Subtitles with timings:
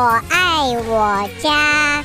[0.00, 2.04] 我爱我家。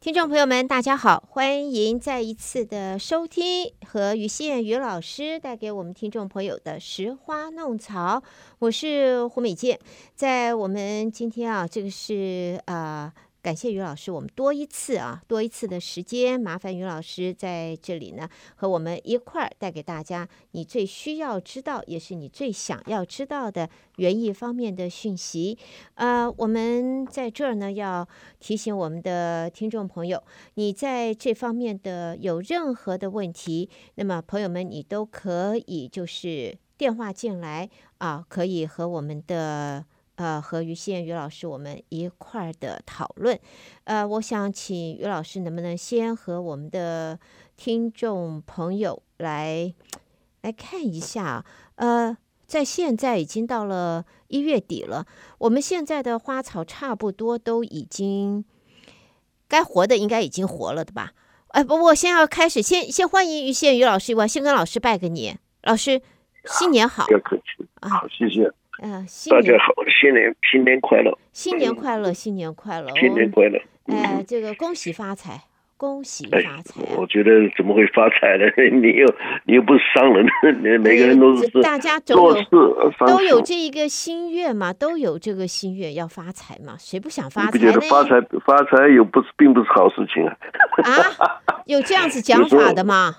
[0.00, 8.16] 听众朋友们，大家好，欢迎再一次的收听和于宪于老师带给我们听众朋友的《拾花弄草》，
[8.58, 9.78] 我是胡美健，
[10.16, 13.12] 在我们今天啊，这个是啊。
[13.14, 25.58] 呃感谢于老师，我们多一次啊，多一次的时间，麻烦于老师在这里呢，和我们一块儿带给大家你最需要知道，也是你最想要知道的园艺方面的讯息。
[25.94, 30.22] 呃，我们在这儿呢，要提醒我们的听众朋友，
[30.54, 37.68] 你在这方面的有任何的问题，那么朋友们，你都可以就是电话进来
[37.98, 39.84] 啊，可以和我们的。
[40.22, 43.36] 呃，和于宪于老师我们一块儿的讨论。
[43.82, 47.18] 呃，我想请于老师能不能先和我们的
[47.56, 49.74] 听众朋友来
[50.42, 51.44] 来看一下？
[51.74, 55.04] 呃，在现在已经到了一月底了，
[55.38, 58.44] 我们现在的花草差不多都已经
[59.48, 61.14] 该活的应该已经活了的吧？
[61.48, 66.00] 哎，不，我先要开始，先先欢迎于宪宇老师，我先跟老师拜个年，老师
[66.44, 67.06] 新年好。
[67.06, 68.48] 不要客气啊，好，谢谢。
[68.84, 73.56] 嗯，大家好，新年新年快乐，新年快乐，新年快乐，新年快乐。
[73.86, 75.40] 哎，这个恭喜发财，
[75.76, 76.80] 恭喜发财。
[76.96, 78.44] 我觉得怎么会发财呢？
[78.82, 79.06] 你又
[79.44, 80.26] 你又不是商人，
[80.82, 82.44] 每个人都是大家做事
[83.06, 87.52] 都有这一个心愿嘛，都有这个心愿要发财嘛，谁不想发财呢？
[87.52, 90.34] 不觉得发财发财又不是并不是好事情啊？
[91.20, 93.18] 啊，有这样子讲 法的吗？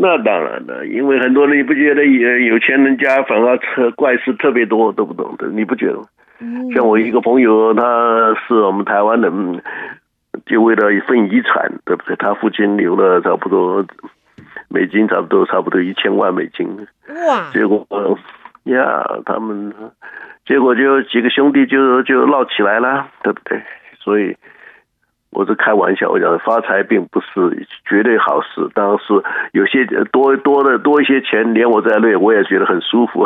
[0.00, 6.04] 那当然了，因为很多人你不觉得有有钱人家反而特怪事特别多，都不懂的，你不觉得吗？
[6.40, 7.82] 嗯、像我一个朋友，他
[8.46, 9.60] 是我们台湾人，
[10.46, 12.14] 就为了一份遗产，对不对？
[12.16, 13.84] 他父亲留了差不多
[14.68, 16.68] 美金，差不多差不多一千万美金。
[17.26, 17.50] 哇！
[17.52, 17.86] 结果
[18.64, 19.74] 呀，他们
[20.46, 23.60] 结果就几个兄弟就就闹起来了，对不对？
[23.98, 24.36] 所以。
[25.30, 29.12] 我是开玩笑，我讲发财并不是绝对好事，当然是
[29.52, 33.22] 有些多多的多一些钱，连我在内我也觉得很舒服。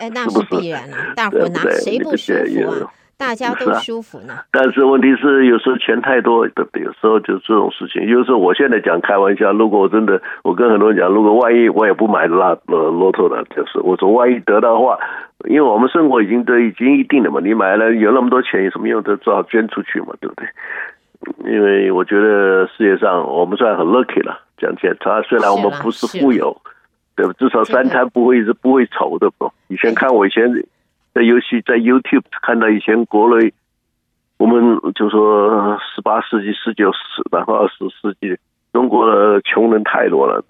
[0.00, 2.90] 哎，那 是必然了，大伙拿谁不舒服啊？
[3.16, 4.32] 大家都舒服呢。
[4.50, 6.82] 但是问题是，有时候钱太多，对不对？
[6.82, 8.02] 有时候就这种事情。
[8.06, 14.98] 有时候我现在讲开玩笑，如果我真的，我跟很多人讲，如果万一我也不买那呃骆驼了，就是我说万一得到的话，
[15.44, 19.02] 因为我们生活已经都已经一定了嘛，你买了有那么多钱有什么用？
[19.02, 20.48] 都只好捐出去嘛，对不对？
[21.44, 26.56] 因为我觉得世界上我们算很 lucky 了，讲起来，他虽然我们不是富有，
[27.14, 27.32] 对吧？
[27.38, 29.52] 至少三餐不会是不会愁的不？
[29.68, 30.50] 以前看我以前
[31.12, 33.52] 在游戏在 YouTube 看到以前国内，
[34.38, 36.98] 我们就说十八世纪、十九世
[37.30, 38.38] 然后二十世纪，
[38.72, 40.42] 中国的穷人太多了，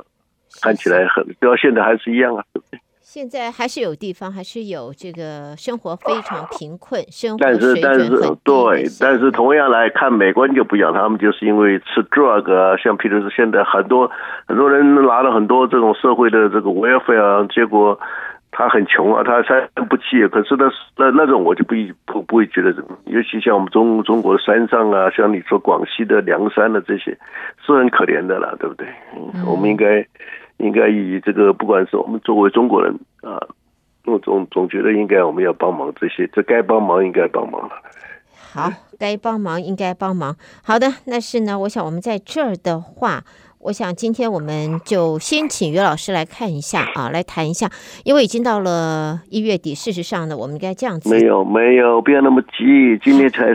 [0.62, 2.80] 看起来很，到现在还是一样啊，对不对？
[3.12, 8.08] 现在还是有地方，还是有这个生活非常贫困，生活但是但是
[8.44, 14.08] 对，但是同样来看，美国人就不一样，他们就是因为吃 drug 啊，像譬如说现在很多
[14.46, 17.98] 很多人拿了很多这种社会的这个 welfare 啊，结果
[18.52, 21.74] 他很穷啊，他三不起，可是那那那种我就不
[22.06, 22.72] 不不会觉得，
[23.06, 27.18] 尤其像我们中中国山上啊，像你说广西的凉山的这些，
[27.66, 28.86] 是很可怜的啦，对不对？
[29.16, 30.06] 嗯，我们应该。
[30.60, 33.40] 应该以这个，不管是我们作为中国人啊，
[34.04, 37.70] 我总总觉得应该我们要帮忙这些，这该帮忙应该帮忙了。
[38.52, 40.36] 好，该帮忙应该帮忙。
[40.62, 43.22] 好的，那是呢，我想我们在这儿的话，
[43.60, 47.70] 我想今天我们就先请于老师来看一下啊，来谈一下，
[48.04, 51.08] 因为已经到了一月底，事实上呢，我们应该这样子。
[51.08, 53.54] 没有没有，不要那么急，今天才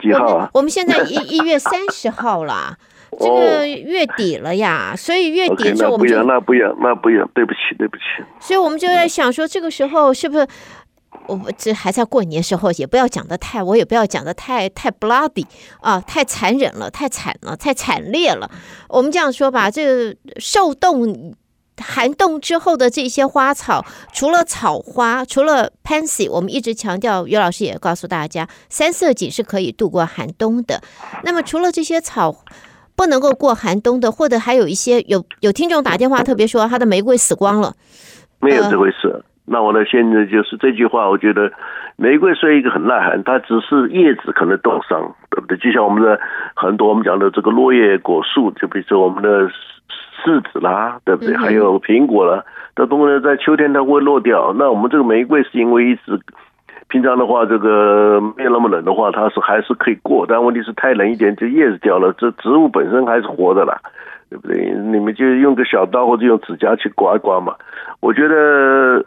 [0.00, 0.50] 几号啊？
[0.54, 2.76] 我，我们现在一一月三十号了。
[3.20, 8.02] 这个月底了呀，所以月底的时候我们就、哦 okay, 那不一样，那不一样，那不一样，对不起，对不起。
[8.40, 10.46] 所以我们就在想说，这个时候是不是
[11.26, 15.44] 我这还在过年时候，也不要讲的太，我也不要讲的太太 bloody
[15.80, 18.50] 啊，太残忍了，太惨了，太惨烈了。
[18.88, 21.34] 我们这样说吧，这个受冻
[21.76, 30.82] 寒冻之后的这些花草，除了草花，除了 pansy，我们一直强调，于老师也告诉大家，三色堇是可以度过寒冬的。
[31.24, 32.44] 那么除了这些草。
[33.00, 37.72] 不能够过寒冬的，或者还有一些有有听众打电话特别说他的玫瑰死光了，
[38.42, 39.08] 没有这回事。
[39.08, 41.50] 呃、那我呢，现在就是这句话，我觉得
[41.96, 45.56] 玫瑰是一个很耐寒，它只是叶子可能冻伤，对不对？
[45.56, 46.20] 就像我们的
[46.54, 49.48] 很多我们讲的这个落叶果树，就比如说我们的
[50.22, 51.34] 柿子啦，对不对？
[51.34, 52.44] 还有苹果啦，
[52.76, 54.54] 这东西在秋天它会落掉。
[54.58, 56.20] 那我们这个玫瑰是因为一直。
[56.88, 60.26] 平常的话，这个没有那么冷的话，它是还是可以过。
[60.28, 63.80] 但问题是太冷一点，这叶子掉了，这植物本身还是活的啦。
[64.28, 64.72] 对不对？
[64.74, 67.54] 你们就用个小刀或者用指甲去刮一刮嘛。
[68.00, 69.04] 我觉得。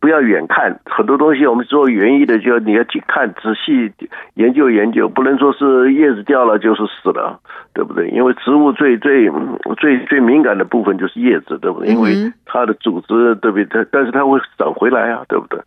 [0.00, 3.92] 不要远看，很多东西我们做园艺的，就你要去看，仔细
[4.32, 7.38] 研究研究，不能说是叶子掉了就是死了，
[7.74, 8.08] 对不对？
[8.08, 9.30] 因为植物最最
[9.76, 11.92] 最最敏感的部分就是叶子，对不对？
[11.92, 13.66] 因为它的组织，对不对？
[13.66, 15.60] 它但是它会长回来啊，对不对？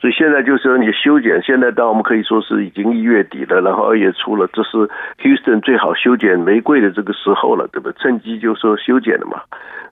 [0.00, 4.76] 所以现在就是说你修剪，现在当我们可以说是已经一月底了，然后二月初了，这是
[5.22, 7.96] Houston 最好修剪玫瑰的这个时候了，对不对？
[7.98, 9.40] 趁机就说修剪了嘛。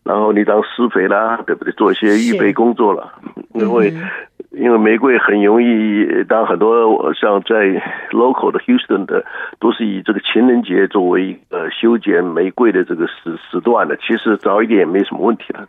[0.05, 1.73] 然后你当施肥啦，对不对？
[1.75, 3.11] 做一些预备工作了，
[3.55, 3.95] 因为
[4.51, 9.25] 因为玫瑰很容易，当很多像在 local 的 Houston 的，
[9.61, 13.97] 都是以这个情人节作为呃修剪玫瑰的这个时时段的。
[13.97, 15.67] 其实早一点也没什么问题了。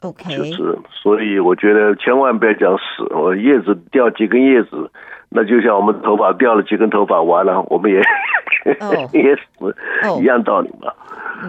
[0.00, 4.90] OK，就是所以我觉得千万不要讲死，我叶子掉几根叶子，
[5.28, 8.00] 那就像我们头发掉了几根头发，完了我们也、
[8.80, 9.12] oh.
[9.14, 9.76] 也死
[10.08, 10.20] ，oh.
[10.20, 10.92] 一样道理嘛。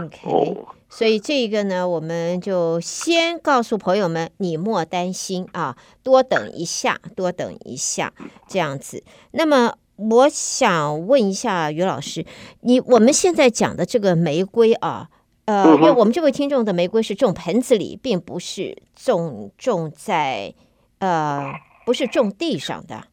[0.04, 0.30] OK。
[0.30, 0.58] Oh.
[0.90, 8.12] 所以这个呢，我们就先告诉朋友们，你莫担心啊，多等一下，多等一下，
[8.50, 9.02] 这样子。
[9.32, 12.26] 那么，我想问一下于老师，
[12.60, 15.08] 你我们现在讲的这个玫瑰啊，
[15.46, 20.54] 呃，因为我们这位听众的玫瑰是种盆子里，并不是种种在
[21.00, 21.54] 呃，
[21.86, 23.08] 不是种地上的。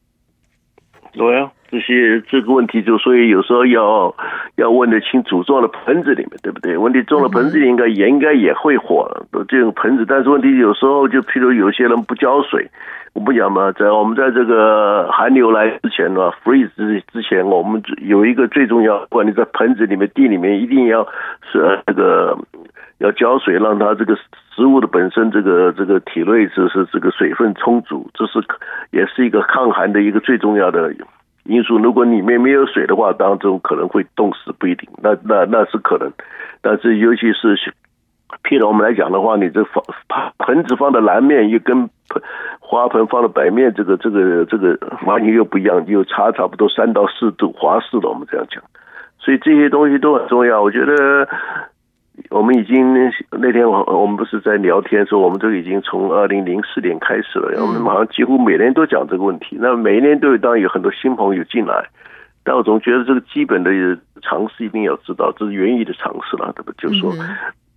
[1.71, 4.15] 这些这个问题就所以有时候要
[4.55, 6.75] 要问得清楚，种了盆子里面对不对？
[6.75, 9.07] 问题种了盆子里应该也应该也会火
[9.47, 12.69] 这种盆子，但是问题有时候就譬如有些人不浇水，
[13.13, 21.07] 我不讲嘛，在我们在这个寒流来之前呢，freeze 之之前，我们有一个最重要，管你在盆子里面地里面一定要
[21.51, 22.37] 是这个
[22.97, 24.15] 要浇水，让它这个
[24.55, 28.39] 植物的本身这个这个体内就是这个水分充足，这是
[28.91, 30.91] 也是一个抗寒的一个最重要的。
[31.49, 34.87] 因素，如果里面没有水的话，当中可能会冻死，不一定。
[35.01, 36.11] 那那那是可能，
[36.61, 37.57] 但是尤其是
[38.43, 39.83] 譬如我们来讲的话，你这放
[40.37, 42.21] 盆子放的南面，又跟盆
[42.59, 48.63] 花盆放的北面，这个这个这个完全又不一样，又差差不多三到四度华氏的，我们这样讲。
[49.17, 51.27] 所以这些东西都很重要，我觉得。
[52.29, 52.93] 我们已经
[53.31, 59.57] 那天我我们不是在聊天说，我们都已经从二零零四年开始了，我们好像几乎每年都讲这个问题。
[59.59, 61.83] 那每一年都有当然有很多新朋友进来，
[62.43, 63.71] 但我总觉得这个基本的
[64.21, 66.71] 常识一定要知道，这是园艺的常识了，对不？
[66.73, 67.11] 就是说，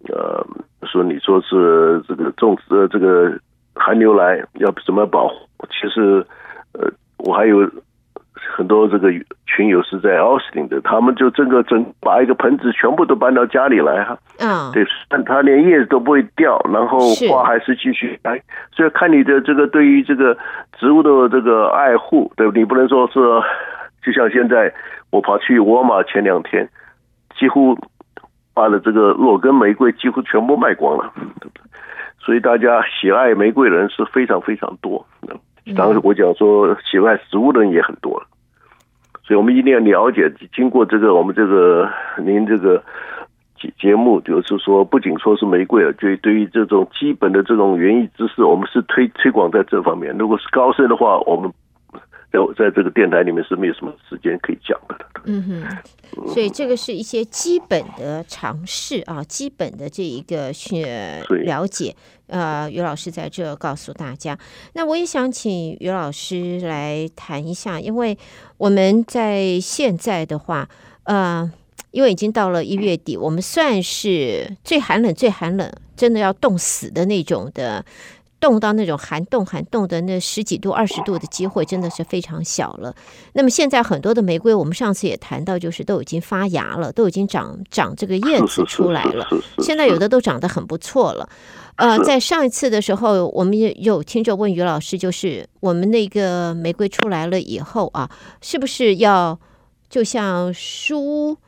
[0.08, 0.46] 呃，
[0.86, 3.32] 说你说是这个种植这个
[3.74, 5.34] 寒牛来要怎么保护？
[5.70, 6.26] 其实，
[6.72, 7.70] 呃，我还有。
[8.50, 9.10] 很多这个
[9.46, 14.16] 群友是在奥斯汀的，他们就整个整把一个盆子全部都搬到家里来哈。
[14.38, 16.98] 嗯，对，但他连叶子都不会掉，然后
[17.30, 18.40] 花还是继续开。
[18.74, 20.36] 所以看你的这个对于这个
[20.78, 22.60] 植物的这个爱护，对不对？
[22.60, 23.20] 你不能说是
[24.04, 24.72] 就像现在
[25.10, 26.68] 我跑去沃尔玛前两天，
[27.38, 27.78] 几乎
[28.54, 31.62] 把了这个裸根玫瑰几乎全部卖光了，对不对？
[32.18, 35.04] 所以大家喜爱玫瑰的人是非常非常多。
[35.76, 38.26] 当时我讲说喜爱植物的人也很多了。
[39.36, 41.88] 我们一定要了解，经过这个我们这个
[42.18, 42.82] 您这个
[43.58, 50.16] 节节目，就是说，不仅说是玫瑰了，对对于这种基本的这种园艺知识，我们是推推广在这方面。
[50.18, 51.52] 如果是高深的话，我们。
[52.32, 54.96] 在在这个电台里面是没有什么时间可以讲的。
[55.24, 60.84] 嗯哼，所以这个是一些基本的尝试啊，基本的这一个去
[61.44, 61.94] 了解。
[62.26, 64.36] 呃，于老师在这告诉大家。
[64.72, 68.16] 那我也想请于老师来谈一下，因为
[68.56, 70.66] 我们在现在的话，
[71.04, 71.48] 呃，
[71.90, 77.84] 因为已经到了一月底，我们算是最寒冷、最寒冷，真的要冻死的那种的。
[78.42, 82.92] 冻到那种寒冻寒冻的那十几度二十度的机会真的是非常小了。
[83.34, 89.24] 那么现在很多的玫瑰，我们上次也谈到，就是都已经发芽了，都已经长长这个叶子出来了。
[89.58, 91.28] 现在有的都长得很不错了。
[91.76, 99.38] 呃，在上一次的时候，我们也有听众问于老师，就是我们那个玫瑰出来了以后啊，是不是要
[99.88, 101.38] 就像书？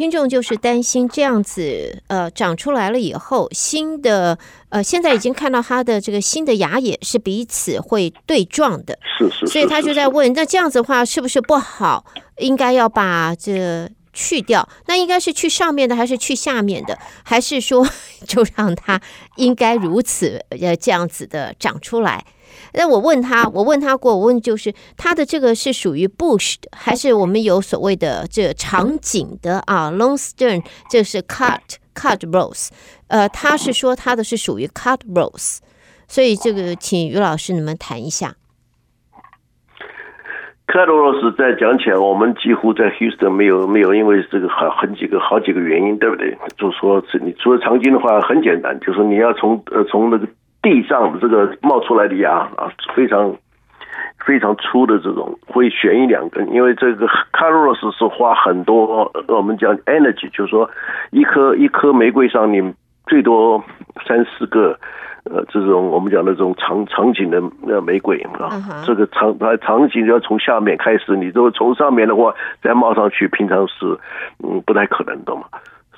[0.00, 4.38] 听众就是担心这样子，呃，长出来了以后，新的，
[4.70, 12.06] 呃，现在已经看到它的这个新的芽也是彼此会对撞的，是是，所以他就在问，那这样子的话是不是不好？
[12.38, 14.66] 应该要把这去掉？
[14.86, 16.98] 那应该是去上面的，还是去下面的？
[17.22, 17.86] 还是说
[18.26, 18.98] 就让它
[19.36, 22.24] 应该如此，呃，这样子的长出来？
[22.74, 31.60] 那我问他，我问他过，我问就是他的这个是属于 bush 的，还是我们有所谓的这长颈的啊？Long stem 这是 cut
[31.94, 32.68] cut rose，
[33.08, 35.58] 呃，他是说他的是属于 cut rose，
[36.08, 38.34] 所以这个请于老师你们谈一下。
[40.72, 46.38] 卡罗罗斯在讲起来，我们几乎在 Houston 没有没有，因为这个好很几个好几个原因，对不对？
[46.56, 50.28] 就是说，你除了长金的话，很简单，就是你要从呃从那个
[50.62, 53.34] 地上这个冒出来的芽啊，非常
[54.24, 60.68] 非常粗的这种，会选一两根，因为这个卡罗罗斯是花很多我们讲 energy，就是说
[61.10, 62.74] 一颗一颗玫瑰上你
[63.06, 63.62] 最多
[64.06, 64.78] 三四个。
[65.24, 68.86] 呃，这种我们讲的这种场场景的呃玫瑰啊，uh huh.
[68.86, 73.98] 这个场它长颈要从下面开始，你如果从上面的话再冒上去，平常是
[74.42, 75.42] 嗯不太可能的嘛。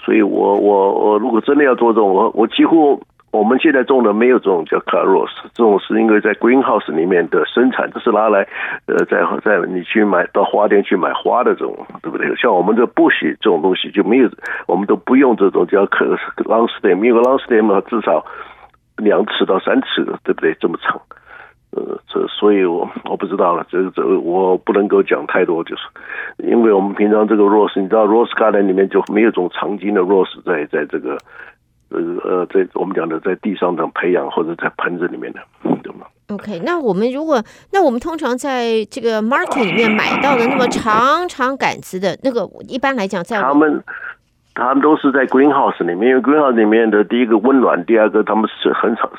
[0.05, 3.01] 所以我我我如果真的要做这种，我我几乎
[3.33, 8.47] 我们现在种的没有这种叫 Caros，这种是因为在 Greenhouse 里面的生产，这是拿来
[8.87, 12.33] 呃在在你去买到花店去买花的这种，对不对？
[12.37, 14.29] 像我们这 Bush 这种东西就没有，
[14.69, 18.25] 我们都不用这种叫 Long Stem，因为 Long Stem 至少。
[18.99, 20.55] 两尺到三尺，对不对？
[20.61, 21.01] 这么长，
[21.73, 25.83] 呃，这所以我我不知道了，这个这个我不能够讲太多，就是
[26.37, 31.17] 因为我们平常这个 rose，你知道 rose garden 里面就没有这种长经的 rose 在在这个
[31.93, 35.41] 呃呃在我们讲的在地上的培养或者在盆子里面的，
[35.83, 43.83] 对吗？OK，那我们如果那我们通常在这个 market 里面买到的那么长长杆子的那个，一般来讲在他们。
[44.55, 49.11] 他们都是在 greenhouse 里面，因为 greenhouse 里面的第一个温暖，第二个他们是很长，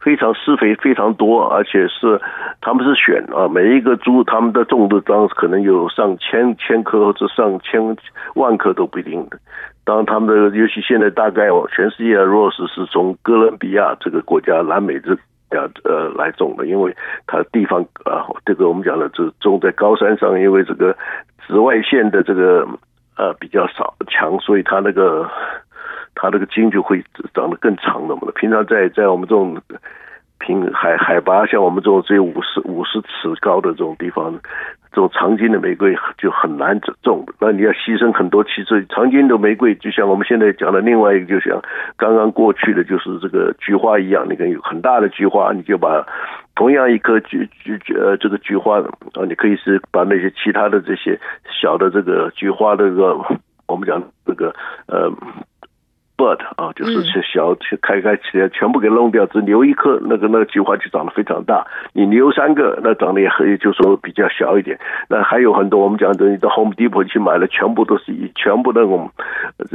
[0.00, 2.18] 非常施肥非常多，而且是
[2.62, 7.94] 他们是选啊，每一个猪他们的种的当可能有上千千棵或者上千
[8.34, 9.36] 万棵都不一定的。
[9.84, 15.16] 当然他们的尤其现在大概全世界的 rose 是从哥伦比亚这个国家南美这
[15.84, 16.96] 呃来种的，因为
[17.26, 20.96] 它地方啊这个我们讲的这种在高山上，因为这个
[21.46, 22.66] 紫外线的这个。
[23.14, 25.30] 呃，比较少强，所以它那个
[26.14, 28.22] 它那个茎就会长得更长的嘛。
[28.34, 29.54] 平常在在我们这种
[30.44, 34.34] 平海海拔像我们这种只有五十五十尺高的这种地方，
[34.90, 37.24] 这种长茎的玫瑰就很难种。
[37.40, 38.42] 那你要牺牲很多。
[38.42, 41.62] 其实长茎的玫瑰就像我们现在讲的另外一个，就像
[41.96, 46.04] 刚刚过去的就是这个菊花一样，你看有很大的菊花，你就把。
[46.54, 51.18] 同样一颗菊菊菊呃，这个菊花啊，你可以是把那些其他的这些
[51.48, 53.16] 小的这个菊花的这个，
[53.66, 54.54] 我们讲这个
[54.86, 55.10] 呃。
[56.22, 61.66] Bud 啊，就是小开开起来，全部给弄掉，只留一颗，那个那个菊花就长得非常大。
[61.92, 64.78] 你留三个，那长得也可以，就说比较小一点。
[65.08, 69.10] 那还有很多，我们讲的，你到 Home Depot 去买了，全部都是一全部那种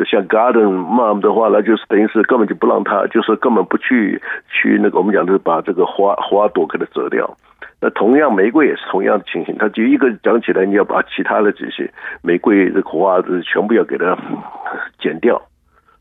[0.06, 7.36] 像 Garden Mom 的话，那就是等于是根本就不让它，就是根本不去去那个我们讲的把这个花花朵给它折掉。
[7.80, 11.92] 那同样玫瑰也是同样的情形，它就一个讲起来，你要把其他的这些
[12.24, 14.18] 玫瑰的花子全部要给它
[14.98, 15.40] 剪掉。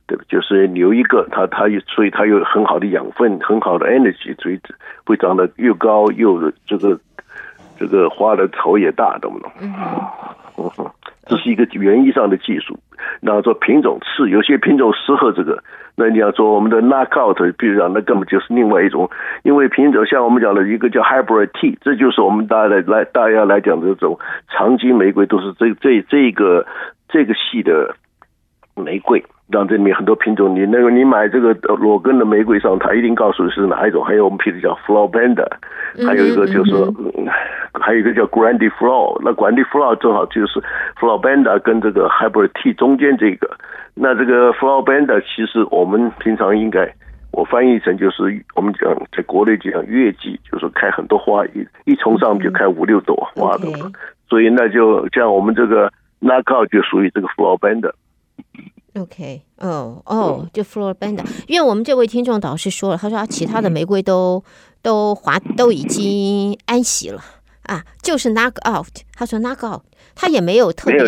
[0.07, 4.61] 对，就是留一个，它它有，所以它有很好的养分，很好的 energy，所以
[5.05, 6.99] 会长得又高又这个
[7.79, 9.51] 这个花的头也大，懂不懂？
[9.61, 9.73] 嗯
[10.71, 10.91] 哼，
[11.27, 12.79] 这是一个园艺上的技术。
[13.21, 15.63] 然后说品种次，有些品种适合这个。
[15.99, 19.11] 那你要说我们的 knockout，比如讲，那根本就是另外一种，
[19.43, 26.67] 因为品种像我们讲的一个叫 hybrid tea，这就是我们大家来来大家来讲的这种长金玫瑰，都是这这这个
[27.09, 27.97] 这个系的
[28.77, 29.25] 玫瑰。
[29.49, 34.05] 让这里面很多品种，你那个你买这个裸根的玫瑰上，它一定告诉你是哪一种。
[34.05, 35.47] 还有我们譬如叫 Floribunda，
[36.05, 36.93] 还有一个就是说，
[37.73, 39.21] 还有一个叫 Grandiflora。
[39.23, 40.61] 那 Grandiflora 正好就是
[40.99, 43.49] Floribunda 跟这个 Hybrid Tea 中间这个。
[43.95, 46.93] 那这个 Floribunda 其实我们平常应该
[47.31, 53.69] 我翻译成就是我们讲在国内讲月季，就是开很多花，一一丛上就开五六朵花的。
[54.29, 55.89] 所以那就像我们这个
[56.21, 57.93] Knockout 就属于这个 Floribunda。
[58.99, 64.43] OK，哦哦，就 Floribunda，因为我们这位听众导师说了，他说他其他的玫瑰都
[64.81, 67.23] 都华都已经安息了。
[67.63, 69.83] 啊，就是 knock out，他说 knock out，
[70.15, 70.99] 他也没有特别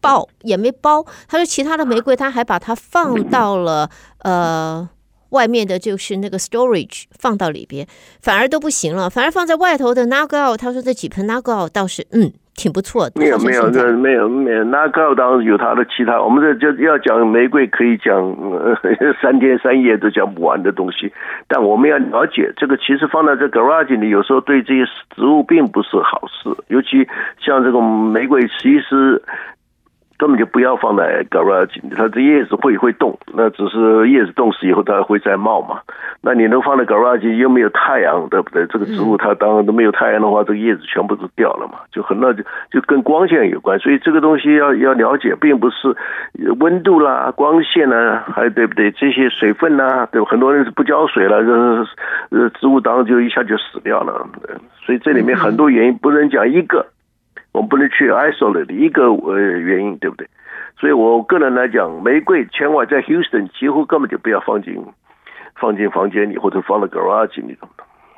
[0.00, 3.88] 爆，也没包，他说其他的玫瑰他还把它放到了
[4.18, 4.88] 呃
[5.28, 7.86] 外面的就是那个 storage 放到里边，
[8.20, 12.32] 反而都不行了，反而放在外头的 knock out，他说这几盆 knock out 倒是嗯。
[12.60, 18.12] 挺不错的，没有没有，这没有没有，那个当然有它的其他，我们这就要讲玫瑰，可以讲
[19.22, 21.10] 三天三夜都讲不完的东西。
[21.48, 24.84] 但我们要了解这个，其实放在这 garage 里，有时候对这些
[25.16, 29.22] 植物并不是好事，尤其像这个玫瑰，其实。
[30.20, 35.80] 根本就不要放在 garage，它这叶子会会动，那只是叶子冻死以后它会再冒嘛。
[36.20, 38.66] 那你能放在 garage 又没有太阳，对不对？
[38.66, 43.78] 这个植物它当然都没有太阳的话，这个叶子全部都掉了嘛，就很那就就跟光线有关。
[43.78, 45.96] 所以这个东西要要了解，并不是
[46.58, 48.90] 温度啦、光线啦，还对不对？
[48.90, 54.28] 这些水分呐，对，很多人是不浇水了，这呃植物当然就一下就死掉了。
[54.84, 56.84] 所以这里面很多原因不能讲一个。
[57.52, 60.28] 我们不能去 isolate 一个呃原因，对不对？
[60.78, 64.82] 所以我个人来讲，玫瑰千万在 Houston 几乎根本就不要放进
[65.60, 67.58] 放进房间里或者放到 garage 里。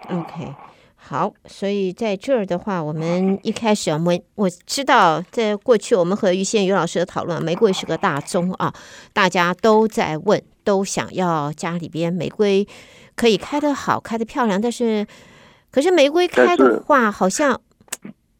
[0.09, 0.55] OK，
[0.97, 8.73] 好，所以在这儿的话，我们一开始我们我知道，在过去我们和于宪宇老师的讨论，玫瑰是个大宗啊，
[9.13, 12.65] 大家都在问，都想要家里边玫瑰
[13.17, 15.05] 可以开得好，开得漂亮，但是
[15.73, 17.61] 可是玫瑰开的话，好像。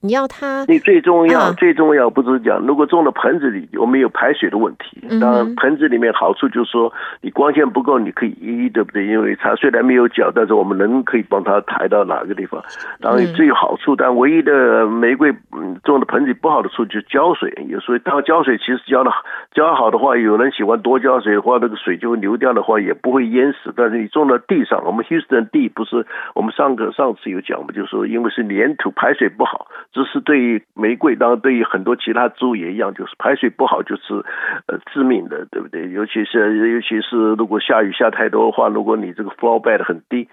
[0.05, 5.01] 你要它，你最重要、啊、最重要不是讲，如果种的盆子里我们有排水的问题？
[5.21, 9.07] 当然，盆子里面好处就是说，你光线不够，你可以移，对不对？
[9.07, 12.61] 因为它虽然没有脚，但是我们人可以帮它抬到哪个地方。
[13.01, 17.53] 当然最有好处，但唯一的玫瑰嗯种的盆子不好的处就是浇水。
[17.69, 19.11] 有时候当浇水其实浇的
[19.55, 23.73] 浇好的话，有人喜欢多浇水的话，那个水就会流掉的话，也不会淹死。
[23.77, 26.05] 但是你种到地上，我们 Houston 地不是
[26.35, 29.69] 我们上个上次有讲嘛，就是说因为是粘土排水不好。
[29.93, 34.15] 只是对于玫瑰，当然对于很多其他植物也一样，就是排水不好就是
[34.67, 35.91] 呃致命的，对不对？
[35.91, 40.29] 尤其是尤其是如果下雨下太多的话，如果你这个 flower bed 很低，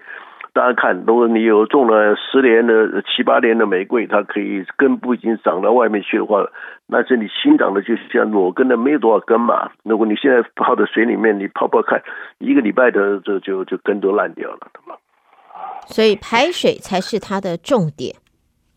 [0.52, 6.44] 大家看，如果你有种了十年的七八年的玫瑰，它可以根部已经长到外面去的话，
[6.86, 9.70] 那是你新长的就是像裸根的没有多少根嘛。
[9.84, 12.02] 如果你现在泡在水里面，你泡泡看，
[12.38, 14.98] 一个礼拜的这就就根都烂掉了，对吗？
[15.86, 18.16] 所以排水才是它的重点。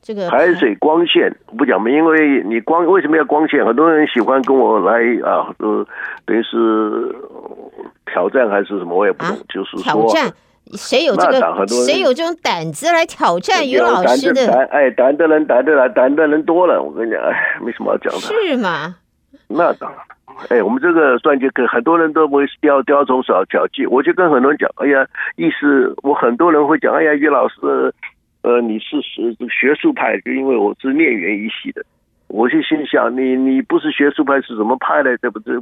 [0.04, 3.66] 这个海水光线不讲嘛，因为你光为什么要光线？
[3.66, 5.88] 很多人喜欢跟我来啊，呃，
[6.26, 7.16] 等于是
[8.06, 9.34] 挑战还是什么，我也不懂。
[9.34, 10.30] 啊、就是说挑战，
[10.74, 11.66] 谁有这个？
[11.86, 14.46] 谁有这种胆子来挑战于老师的？
[14.46, 16.84] 胆哎，胆的人胆的来，胆的人多了。
[16.84, 18.20] 我跟你讲，哎，没什么好讲的。
[18.20, 18.94] 是吗？
[19.48, 20.00] 那当然。
[20.50, 23.86] 哎，我们这个算就跟很多人都会雕雕虫小小技。
[23.86, 25.08] 我就跟很多人讲，哎呀，
[25.38, 27.94] 意思我很多人会讲，哎呀，于老师。
[28.44, 31.84] 呃，你是是学术派，就因为我是念园艺系的，
[32.28, 35.18] 我就心想，你你不是学术派是什么派呢？
[35.18, 35.56] 这不对？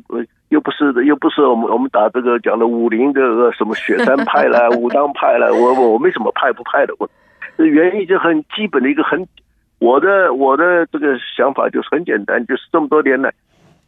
[0.49, 3.21] 又不是的，又不是我们我们打这个讲的武林的
[3.53, 7.09] 什么雪山派啦、 武当派啦，我我我没什么派不派的，我
[7.57, 9.25] 这园艺就很基本的一个很，
[9.79, 13.31] 我的我的这个想法就是很简单，就是这么多年来。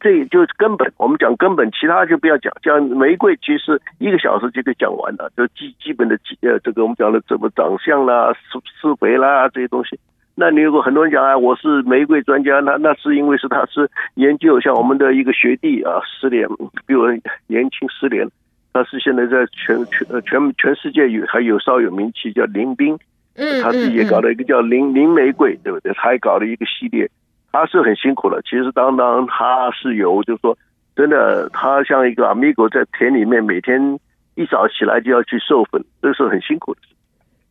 [0.00, 2.52] 这也就是根本，我们讲根本，其他就不要讲。
[2.62, 5.30] 讲玫瑰，其实一个小时就可以讲完了。
[5.36, 9.98] 就基基本的基呃，这个我们讲的怎么长相啦、施施肥啦这些东西。
[10.34, 16.46] 那你如果很多人讲啊，我是玫瑰专家，那那是因为是他是研究，像我们的一个学弟啊，十年
[16.86, 17.08] 比我
[17.46, 18.28] 年轻十年，
[18.72, 22.98] 他是现在在全全全全世界有还有稍有名气，叫林彬，
[23.36, 25.92] 嗯，他自己也搞了一个叫林林玫瑰，对不对？
[25.94, 27.08] 他还搞了一个系列。
[27.54, 30.58] 他是很辛苦的，其实当当他是有，就是说，
[30.96, 33.96] 真的，他像一个 amigo 在田里面，每天
[34.34, 36.80] 一早起来就要去授粉，这是很辛苦的。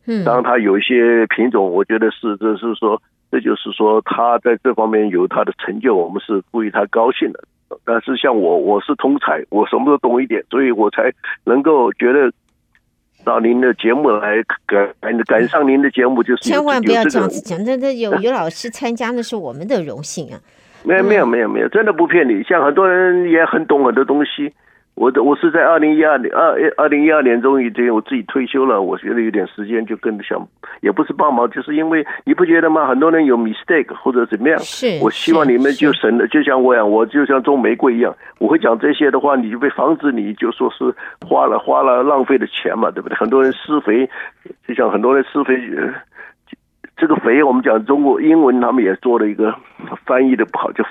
[0.07, 7.39] 嗯，当他有一些品种，我觉得是，这是说，这就是说他在这方面有他的成就，我们是为他高兴的。
[7.85, 11.13] 但是像我，我是通才，我什么都懂一点，所以我才
[11.45, 12.29] 能够觉得。
[13.23, 14.93] 到您的节目来赶
[15.25, 17.63] 赶上您的节目，就是千万不要这样子讲。
[17.63, 20.39] 那那有 有老师参加，那是我们的荣幸啊。
[20.83, 22.43] 没有没有没有没有，真的不骗你。
[22.43, 24.53] 像很多人也很懂很多东西。
[24.95, 30.47] 我的我是在二零一二年二二零一二年终于这我自己退休了，我觉得有点时间就跟着想，
[30.81, 32.87] 也不是帮忙，就是因为你不觉得吗？
[32.87, 40.93] 很多人有 mistake 或者怎么样，是，我希望你们就省了，就像我一样，我就像种玫瑰一样，我会讲这些的话，你就被防止你就说是
[41.27, 43.15] 花了花了浪费的钱嘛，对不对？
[43.17, 44.07] 很多人施肥，
[44.67, 45.59] 就像很多人施肥，
[46.97, 49.55] 这个肥我们讲中国英文他们也做了一个
[50.05, 50.83] 翻译的不好，叫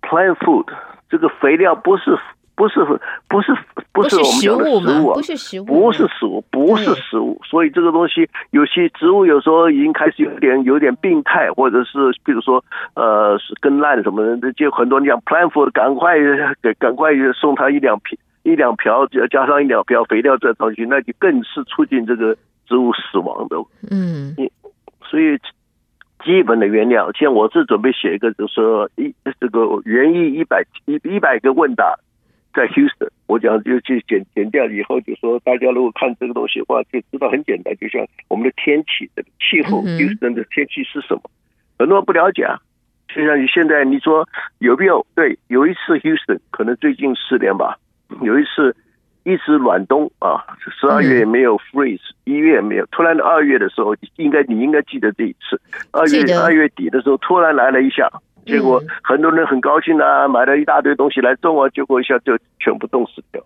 [0.00, 0.66] plant food，
[1.10, 2.16] 这个肥料不是。
[2.56, 2.82] 不是
[3.28, 3.54] 不是
[3.92, 7.38] 不是我们讲的食物啊，不是食物，不是食物，不是食物。
[7.44, 12.64] 所以这个东西，有些植物有时候已经开始有点有点病态，或者是比如说
[12.94, 16.16] 呃根烂什么的，就很多你讲 plant food，赶快
[16.62, 22.34] 给赶快送他一两瓶一两瓢，加上一两瓢肥料这东西，那就更是促进这个
[22.66, 23.56] 植物死亡的。
[23.90, 24.34] 嗯，
[25.10, 25.36] 所以
[26.24, 31.94] 基本的原料，像我是准备写一个，就是说一这个园艺一百一一百个问答。
[32.56, 41.20] 在 Houston，我讲就去剪剪掉以后，就说大家如果看这个东西的话，就知道很简单，就像我们的天气的气候，Houston 的天气是什么？
[41.78, 42.58] 很多人不了解啊。
[43.14, 44.26] 就像你现在你说
[44.58, 45.06] 有没有？
[45.14, 47.78] 对，有一次 Houston 可能最近四年吧，
[48.22, 48.74] 有一次
[49.24, 50.42] 一直暖冬啊，
[50.80, 55.60] 十二月没有 freeze，一月也没有，突然二月的时候，应该你应该记得这一次，
[55.92, 58.08] 二月二月底的时候突然来了一下。
[58.46, 63.42] 结果很多人很高兴啊，买了一大堆东西来种啊，结果一下就全部冻死掉。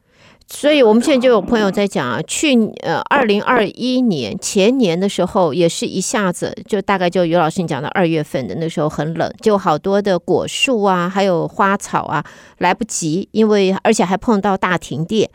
[0.47, 12.25] 所以我们现在就有朋友在讲啊，去呃二零二一年前年的时候，也是一下子就大概就于老师你讲的二月份的那时候很冷，就好多的果树啊，还有花草啊
[12.59, 15.31] 来不及，因为而且还碰到大停电，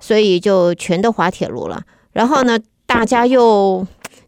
[0.00, 1.80] 所以就全都滑铁卢了。
[2.12, 3.86] 然后呢，大家又。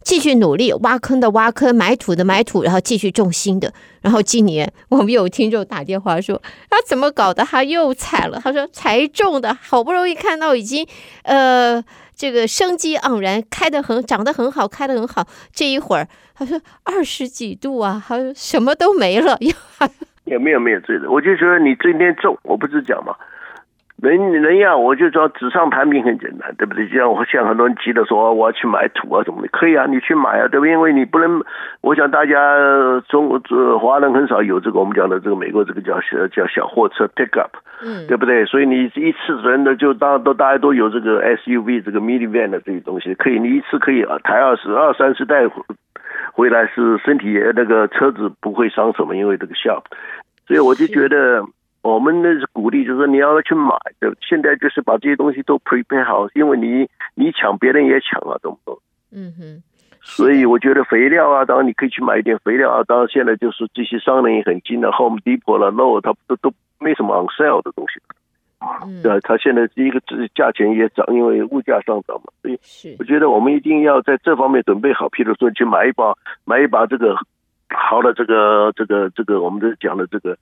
[0.08, 3.70] 继续努力，挖坑的挖坑，埋土的埋土，然后继续种新的。
[4.00, 6.34] 然后今年我们有听众打电话说
[6.70, 7.44] ：“啊，怎么搞的？
[7.44, 10.88] 他又采了。”他说：“才种的，好不容易看到已经，
[11.24, 11.84] 呃，
[12.16, 15.26] 这个生机盎然，开得很，长得很好，开得很好。
[15.52, 19.36] 这一会儿，他说二十几度啊，他说什么都没了。”
[20.24, 23.14] 有没有没有这个，我就说你今天种，我不是讲吗？
[24.00, 26.86] 人人呀，我就说纸上谈兵很简单，对不对？
[26.88, 30.70] 就像我像很多人急着说我要去买土啊什么的，可以啊，你去买啊，对不对？
[30.70, 31.42] 因为你不能，
[31.80, 32.36] 我想大家
[33.08, 37.50] 中国这华人很少有这个我们讲的这个美国这个叫小叫小货车 pickup，
[37.82, 38.44] 嗯，对不对？
[38.44, 45.44] 所以你一次人的就当都大家都有这个 SUV 这个 minivan 的这些东西，可以你一次可以抬二十二三十袋
[46.34, 49.82] 回来，是身体那个车子不会伤什么，因为这个效，
[50.46, 51.42] 所以我就觉得。
[51.94, 54.14] 我们那是鼓励，就是说你要去买的。
[54.20, 58.80] 现在就是把这些东西都 prepare 好，因为你你抢，别人也抢了，懂不懂？
[59.12, 59.62] 嗯哼。
[60.00, 62.82] 所以我觉得肥料啊，当然你可以去买一点肥料啊。
[62.86, 68.00] 当然现在就是这些商人也很精的，Home Depot 了，Lowe's 它都都没什么 on sale 的东西。
[68.86, 69.02] 嗯。
[69.02, 72.32] 对，它现在第一个值价钱也涨，因为物价上涨嘛。
[72.42, 72.58] 所以
[72.98, 77.16] 我觉得我们一定要在这方面准备好，譬如说去买一把买一把这个
[77.68, 80.36] 好的这个这个这个我们这讲的这个。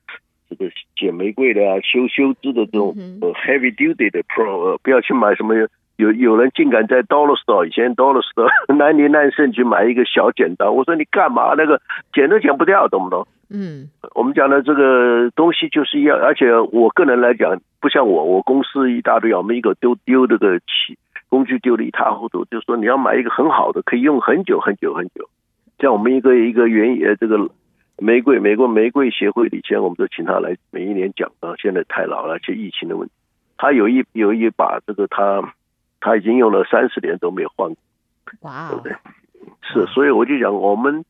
[0.48, 5.54] 这个剪玫瑰的啊，修修枝的这种呃 heavy duty 的 pro，呃，不要去买什么
[5.96, 11.54] 有有人竟敢在 dollar store 以前 dollar store 南尼南盛去买一个小剪刀，我说你干嘛？
[11.56, 11.80] 那个
[12.12, 13.26] 剪都剪不掉，懂不懂？
[13.48, 25.28] 嗯，我们讲的这个东西就是要，而且我个人来讲，不像我，我公司一大堆，我们一个丢丢这个器工具丢的一塌糊涂，就是说你要买一个很好的，可以用很久很久很久，
[25.78, 27.48] 像我们一个一个原野这个。
[27.98, 33.14] 玫瑰，美国玫瑰协会以前我们都请他来每一年讲啊，现在太老了，而且疫情的问题，
[33.56, 35.54] 他有一有一把这个他
[36.00, 37.76] 他已经用了三十年都没有换过，
[38.42, 38.92] 哇，对不对？
[39.62, 41.04] 是，所以我就讲我们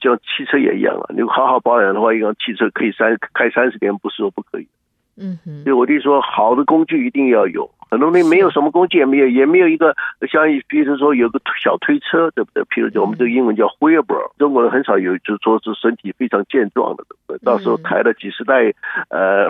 [0.00, 4.68] 像汽车也一样啊，你好好保养的话，一辆汽车可以三开三十年，不是说不可以。
[5.16, 7.70] 嗯哼，所以我就说好的工具一定要有。
[7.90, 9.94] 很多人没有什么工具，也没有，也没有一个
[10.30, 12.62] 像，比如说有个小推车，对不对？
[12.64, 17.44] 譬如说我们这个英文叫 wheelbarrow，中国人很少有，就是说是身体非常健壮的，对不对？
[17.44, 18.72] 到时候抬了几十袋，
[19.08, 19.48] 呃，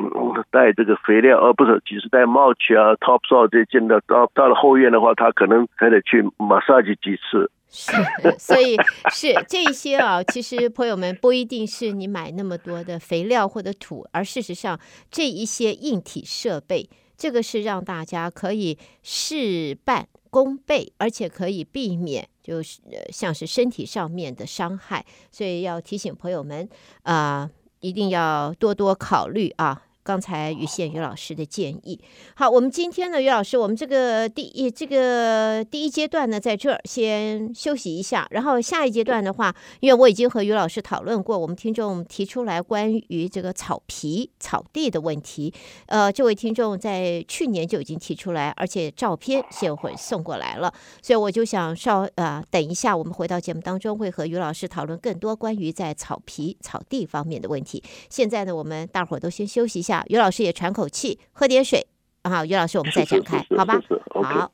[0.51, 7.51] 带这个肥料，呃不是几十袋 mulch 啊，topsoil 这进到到到了后院的话，他可能还得去 massage 几次。
[7.71, 7.93] 是，
[8.39, 8.77] 所以
[9.11, 10.23] 是这些啊。
[10.23, 14.79] 其实朋友们不一定是你买那么多的肥料或者土，而事实上
[15.11, 16.89] 这一些硬体设备。
[17.19, 26.69] 这个是让大家可以事半功倍，而且可以避免就是像是身体上面的伤害，所以要提醒朋友们
[27.03, 27.51] 啊、
[27.81, 29.83] 一定要多多考虑啊。
[30.09, 32.01] 刚才于宪于老师的建议，
[32.35, 45.53] 好，我们今天呢，于老师，我们这个第一这个第一阶段呢，在这儿先休息一下，然后下一阶段的话，因为我已经和于老师讨论过，我们听众提出来关于这个草皮、草地的问题，
[45.89, 57.83] 呃，这位听众在去年就已经提出来，而且照片先会送过来了，所以我就想稍呃等一下，我们回到节目当中会和于老师讨论更多关于在草皮、草地方面的问题。
[58.09, 59.98] 现在呢，我们大伙儿都先休息一下。
[60.07, 61.87] 于老师也喘口气，喝点水。
[62.25, 63.81] 好，于老师，我们再展开，好吧？
[64.23, 64.53] 好。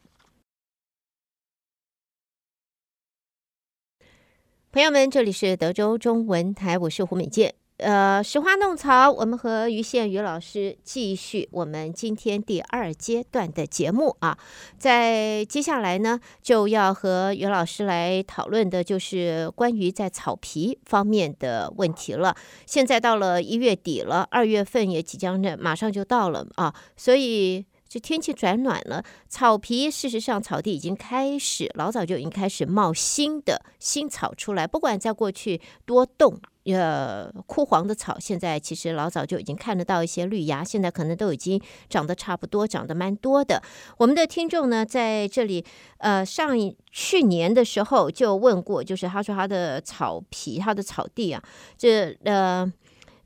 [4.71, 7.55] 朋友们，这里是德州中文台，我是胡美健。
[7.79, 14.39] 呃，拾花弄草，我们和于宪于老师继续我们今天第二阶段的节目啊。
[14.79, 22.37] 在接下来呢，就要和于老师来讨论的就是关于在草皮方面的问题了。
[22.65, 36.41] 现在到了一月底了，二月份也即将的马上就到了啊，所以这天气转暖了，草皮事实上草地已经开始老早就已经开始冒新的新草出来，不管在过去多冻。
[36.65, 43.63] 呃，枯黄的草，现在其实老早就已经看得到一些绿芽，现在可能都已经长得差不多，长得蛮多的。
[43.99, 45.65] 我们的听众呢，在这里，
[45.99, 51.41] 呃，上一去年的时候就问过，就是他说他的草皮，他的草地啊，
[51.79, 52.73] 这呃。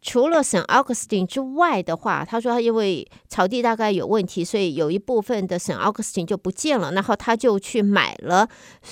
[0.01, 6.93] 除了圣奥古斯丁之外的话，他说他因为草地大概有问题，所以有一部分的圣奥古斯丁就不见了。
[6.93, 8.49] 然后他就去买了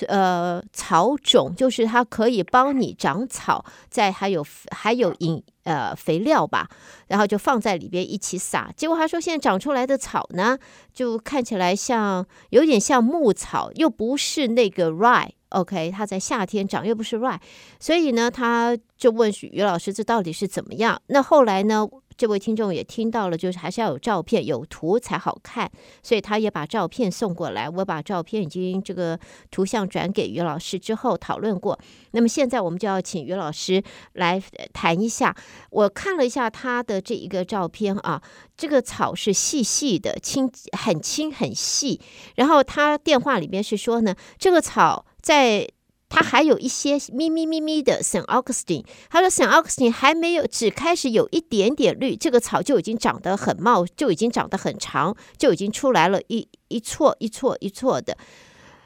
[0.08, 6.68] 呃草种，就是它可以帮你长草，在还有还有引呃肥料吧，
[7.06, 8.70] 然后就放在里边一起撒。
[8.76, 10.58] 结果他说现在长出来的草呢，
[10.92, 15.30] 就看起来像有点像牧草，又不是那个 rye。
[15.56, 17.38] OK，他在夏天长又不是 ry
[17.80, 21.00] 所以呢，他就问于老师这到底是怎么样？
[21.06, 25.70] 那后来呢，这位听众也听到了，就是还是要有照片、有图才好看，
[26.02, 27.70] 所以他也把照片送过来。
[27.70, 29.18] 我把照片已经这个
[29.50, 31.78] 图像转给于老师之后讨论过。
[32.10, 34.42] 那么现在我们就要请于老师来
[34.74, 35.34] 谈一下。
[35.70, 38.20] 我看了一下他的这一个照片啊，
[38.58, 41.98] 这个草是细细的、轻、很轻、很细。
[42.34, 45.06] 然后他电话里面是说呢，这个草。
[45.26, 45.68] 在
[46.08, 58.16] 它还有一些咪咪咪咪的圣奥古斯丁，他说圣奥古斯丁还没有，只开始有一点点绿，这个草就已经长得很茂，就已经长得很长，就已经出来了一一撮一撮一撮的。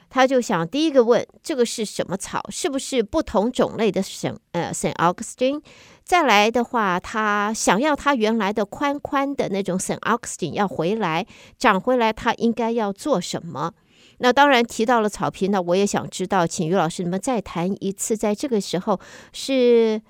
[0.08, 5.60] 他就想第一个问这个是什么草，是不是不同种类的圣呃圣奥古斯丁？
[6.02, 11.26] 再来的话，他想要他原来的宽宽的那种圣奥古斯丁要回来
[11.58, 13.74] 长回来，他应该要做什么？
[14.22, 19.00] 那当然提到了草皮，那我也想知道，请于老师你们再谈一次，在这个时候
[19.32, 20.00] 是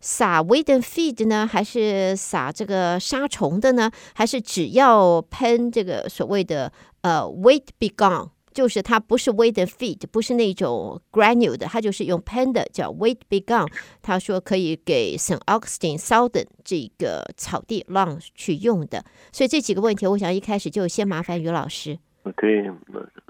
[0.00, 3.90] 撒 weed and feed 呢，还是撒这个杀虫的呢？
[4.14, 13.68] 还是只要喷这个所谓的呃 weed be gone，就是它不是 weed and feed，不是那种 granule 的，它就是用喷的叫 weed be gone。
[14.00, 15.38] 他说可以给 St.
[15.44, 19.04] Augustine Southern 这个草地让去用的。
[19.30, 21.98] 所以这几个问题，我想一开始就先麻烦于老师。
[22.24, 22.70] OK。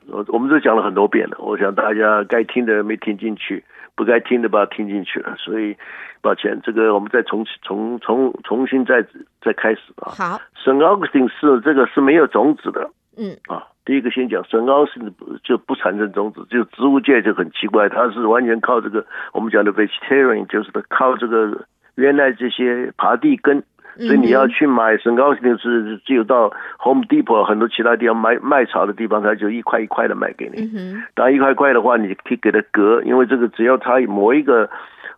[0.08, 3.62] 我我们都讲了很多遍了，我想大家该听的没听进去，
[3.94, 5.76] 不该听的把它听进去了，所以
[6.20, 9.06] 抱歉，这个我们再重重重重新再
[9.40, 10.10] 再开始啊。
[10.10, 23.62] 好，圣奥古斯丁是这个是没有种子的，嗯啊，第一个先讲圣奥古斯丁就不产生种子，就植物界就很奇怪，它是完全靠这个我们讲的 vegetarian，就是它靠这个原来这些爬地根。
[24.00, 30.68] 所以你要去买身高，肯定是只有到 Home Depot 很多其他地方卖卖草的地方，他就一块一块的卖给你。
[31.14, 34.68] 当一块块的话，你可以给它割，因为这个只要它磨一个。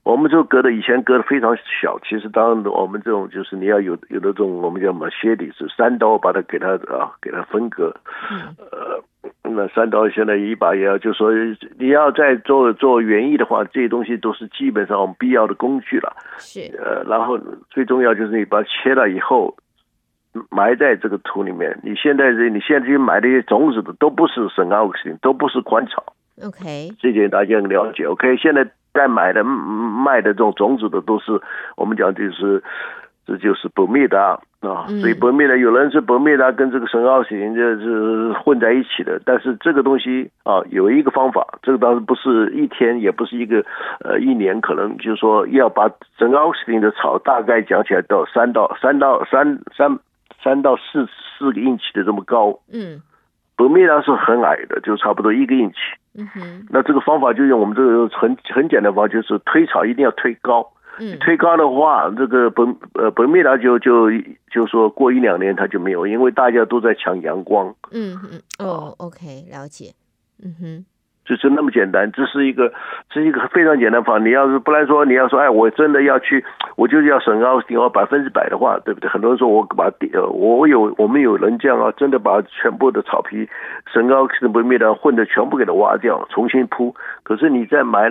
[0.04, 7.94] 我们就割的以前割的非常小，其实当然我们这种就是你要有有的这种我们叫什么削底是三刀把它给它啊给它分割，
[8.58, 9.00] 呃，
[9.44, 11.30] 那三刀现在一把也要就说
[11.78, 16.12] 你要再做做园艺的话，这些东西都是基本上我们必要的工具了。
[16.38, 17.38] 是呃，然后
[17.70, 19.54] 最重要就是你把它切了以后
[20.50, 21.78] 埋在这个土里面。
[21.84, 26.12] 你现在这你现在去买的一些种子的都不是圣奥克斯丁，都不是观草。
[26.42, 28.04] OK，这点大家很了解。
[28.04, 28.68] OK，现在。
[28.92, 31.40] 在买的卖的这种种子的都是
[31.76, 32.62] 我们讲就是
[33.24, 43.64] 这就是博蜜达啊，所以博蜜达有人是博蜜达跟这个神奥古斯丁就是混在一起的，但是这个东西啊有一个方法，这个当然不是一天，也不是一个
[44.04, 49.98] 呃一年，可能就是说要把神奥古斯丁的草大概讲起来到三到三到三三
[50.42, 51.06] 三到四
[51.38, 53.00] 四个英尺的这么高，嗯，
[53.62, 55.76] 博蜜达是很矮的，就差不多一个英尺。
[56.14, 60.72] 嗯哼，那这个方法就用我们这个很很简单的方法，就是推草一定要推高。
[60.98, 64.10] 嗯，推高的话，这个本呃本命它就就
[64.50, 67.74] 就说过一两年它就没有，因为大家都在抢阳光。
[67.92, 69.94] 嗯嗯，哦，OK，了解。
[70.42, 70.84] 嗯哼。
[71.34, 72.70] 就是那么简单，这是一个，
[73.08, 74.22] 这是一个非常简单方法。
[74.22, 76.44] 你要是不然说，你要说，哎，我真的要去，
[76.76, 79.08] 我就是要省奥古斯丁，我百分之百的话，对不对？
[79.08, 83.48] 很多人说我把呃，我有，我们有人这样啊，真的把全部的草皮
[83.90, 86.94] 省奥古斯丁不灭的混的全部给它挖掉，重新铺。
[87.22, 88.10] 可是你在买，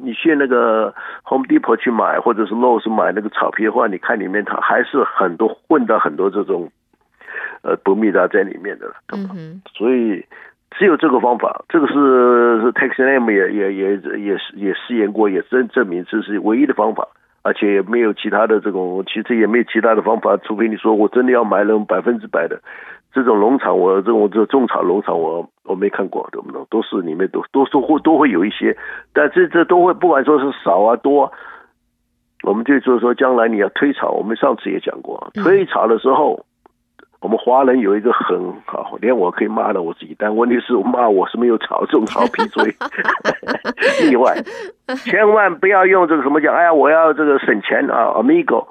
[0.00, 6.70] 你去那个 Home Depot 去买，或者是 Lowe's 买那个草皮的话，你看里面它还是很多混到很多这种
[7.62, 10.24] 呃不灭的在里面的，嗯哼，所以。
[10.78, 11.94] 只有这个方法，这个是
[12.62, 17.06] 是 Texas A&M 也也也也是也试验过，也证证明这是唯一的方法，
[17.42, 22.60] 而且也没有其他的这种，其实也没有其他的方法，除非你说我真的要买那种百分之百的
[23.12, 26.66] 这种农场，我这种这种草农场我我没看过，懂不懂？
[26.70, 28.76] 都是里面都都都会都会有一些，
[29.12, 31.30] 但这这都会不管说是少啊多，
[32.44, 36.46] 我们就就是说将来你要推草，我们上次也讲过，推草的时候。
[37.20, 42.74] 我们华人有一个很好，连我可以骂了我自己，但问题是我骂我是没有草种草皮，所以
[44.08, 44.34] 例外，
[45.04, 48.66] 千万不要用这个什么讲，哎呀，我要这个省钱啊，Amigo，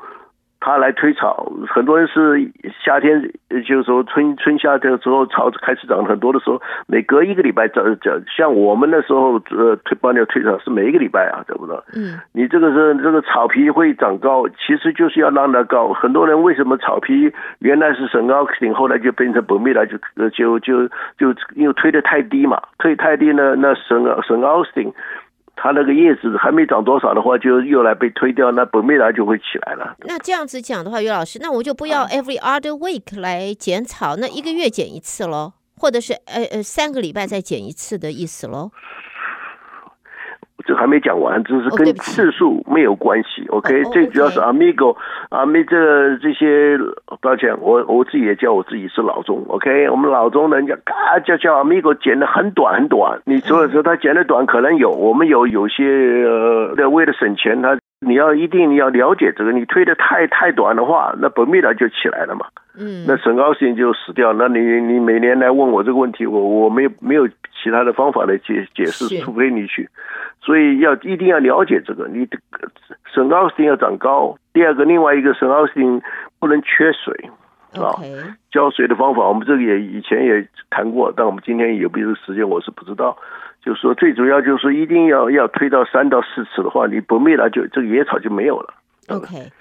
[0.61, 2.51] 它来推草，很多人是
[2.83, 3.31] 夏天，
[3.65, 11.75] 就是说春春夏的时候草开始长很多的时候，每隔一个礼拜长长，像我们那时候呃推帮你推草是每一个礼拜啊，对不对？
[11.95, 15.93] 嗯，你这个是这个草皮会长高，其实就是要让它高。
[15.93, 19.97] 很多人为什么草皮原来是圣奥克斯汀，后来就变成本密了，就
[20.29, 24.93] 就就就因为推得太低嘛，推太低呢，那圣圣奥克斯汀。
[25.61, 29.97] 它那个叶子还没长多少的话，就又来被推掉，那本贝来就会起来了。
[29.99, 38.71] 那这样子讲的话，于老师，那我就不要 every other week 来剪草，那一个月剪一次喽，或者是呃呃三个礼拜再剪一次的意思喽。
[40.69, 43.43] 这还没讲完，这是跟次数没有关系。
[43.47, 44.95] Oh, OK，最主要是 Amigo，
[45.29, 46.77] 阿米这这些，
[47.21, 49.43] 抱歉，我我自己也叫我自己是老钟。
[49.47, 53.19] OK，我们老钟人家嘎叫叫 Amigo 剪得很短很短。
[53.25, 55.83] 你所以说他剪得短可能有，我们有有些
[56.77, 62.45] 呃为了省钱，他你要一定要了解这个，你推得太太短的话，那 Bermuda 就起来了嘛。
[62.79, 64.31] 嗯，那省高斯汀就死掉。
[64.31, 69.89] 那你你每年来问我这个问题，我我没有没有其他的方法来解解释，除非你去。
[70.41, 72.71] 所以要一定要了解这个，你这个
[73.13, 74.37] 圣奥斯汀要长高。
[74.53, 76.01] 第二个，另外一个圣奥斯汀
[76.39, 77.29] 不能缺水
[77.73, 77.99] 啊。
[78.49, 83.17] 浇水的方法，我们这个也以前也谈过，但我们今天有没有时间，我是不知道。
[83.61, 88.73] 就是说，最主要就是一定要要推到三到四次的话，你不灭了，就这个野草就没有了。
[89.09, 89.51] OK。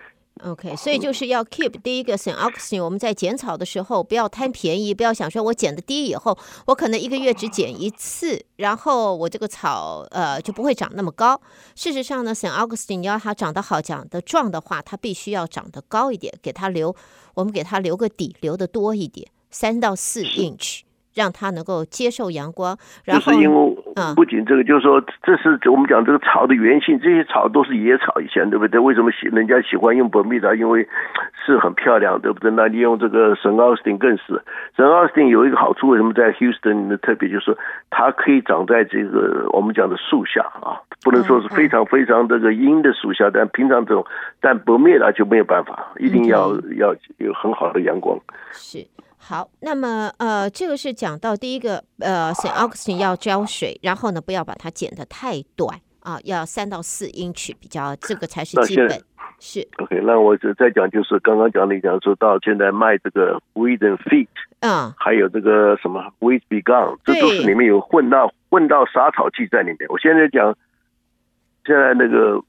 [0.44, 11.40] OK，所以就是要 keep 第一个 Saint Augustine，我们在剪草的时候不要贪便宜，不要想说我剪的低以后，我可能一个月只剪一次，然后我这个草呃就不会长那么高。
[11.74, 16.94] 事实上呢，Saint Augustine 你要它长得好、长得壮的话，它必须要长得高一点，给它留，
[17.34, 20.80] 我们给它留个底，留得多一点，三到四 inch。
[21.14, 23.32] 让它能够接受阳光，然后
[24.14, 28.80] 不仅这个，就是说，这是我们讲这个草的原性，这些草都是野草，以前对不对？
[28.80, 30.54] 为什么喜人家喜欢用本密达？
[30.54, 30.86] 因为
[31.44, 32.50] 是很漂亮，对不对？
[32.50, 34.42] 那你用这个圣奥斯汀更是，
[34.76, 37.56] 圣奥斯汀有一个好处，为什么在 Houston 特别就是，
[37.90, 44.04] 它可以长在这个我们讲的树下啊，不能说是非常非常这个阴的树下，但平常这种，
[44.40, 48.18] 但本密达就没有办法，一定要要有很好的阳光。
[48.52, 48.78] 是。
[49.20, 58.88] 好，那么呃，这个是讲到第一个呃，Saint Augustine 要浇水，然后呢，不要把它剪得太短啊，要三到四英尺比较，这个才是基本。
[59.40, 64.28] 是 OK，那我就再讲，就是刚刚讲的，讲说到现在卖这个 Weed and feet，
[64.60, 69.88] 嗯，还有这个什么 Weed be gone，这都是里面有混到混到杀草剂在里面。
[69.90, 70.56] 我现在讲，
[71.66, 72.42] 现在那个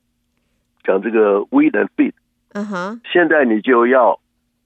[0.83, 2.13] 讲这个 Weed and feet，
[2.53, 4.19] 嗯哼，现在你就要。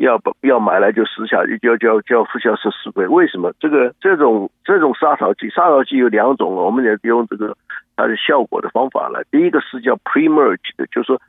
[0.04, 3.08] 要不要买来就时下就就就付销是十倍？
[3.08, 3.54] 为什么？
[3.60, 7.56] 这个这种这种杀草剂，杀草剂有两种，我们也用这个
[7.96, 9.24] 它的效果的方法来。
[9.32, 11.22] 第一个是叫 pre-merge 的，就是说